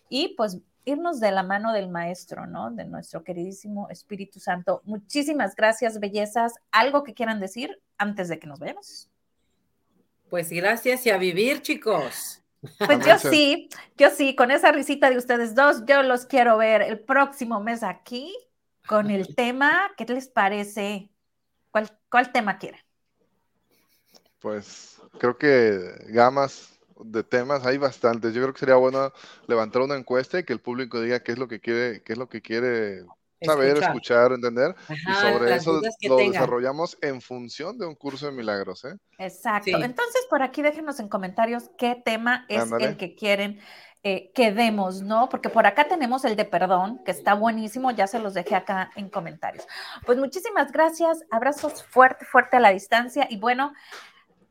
[0.09, 2.71] y pues irnos de la mano del Maestro, ¿no?
[2.71, 4.83] De nuestro queridísimo Espíritu Santo.
[4.85, 6.55] Muchísimas gracias, bellezas.
[6.71, 9.11] ¿Algo que quieran decir antes de que nos veamos?
[10.31, 12.43] Pues gracias y a vivir, chicos.
[12.79, 16.83] Pues yo sí, yo sí, con esa risita de ustedes dos, yo los quiero ver
[16.83, 18.35] el próximo mes aquí
[18.87, 21.11] con el tema, ¿qué les parece?
[21.71, 22.81] ¿Cuál, cuál tema quieren?
[24.41, 28.35] Pues creo que gamas de temas hay bastantes.
[28.35, 29.13] Yo creo que sería bueno
[29.47, 32.19] levantar una encuesta y que el público diga qué es lo que quiere, qué es
[32.19, 33.05] lo que quiere
[33.43, 34.75] saber, escuchar, entender.
[34.89, 38.85] y sobre eso lo desarrollamos en función de un curso de milagros.
[38.85, 38.97] ¿eh?
[39.19, 39.71] Exacto.
[39.71, 43.61] Entonces, por aquí déjenos en comentarios qué tema es el que quieren
[44.05, 45.29] eh, que demos, ¿no?
[45.29, 48.91] Porque por acá tenemos el de perdón, que está buenísimo, ya se los dejé acá
[48.95, 49.67] en comentarios.
[50.07, 53.73] Pues muchísimas gracias, abrazos fuerte, fuerte a la distancia y bueno,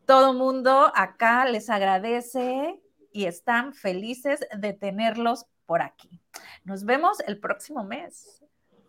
[0.05, 2.81] todo mundo acá les agradece
[3.13, 6.21] y están felices de tenerlos por aquí.
[6.65, 8.43] Nos vemos el próximo mes.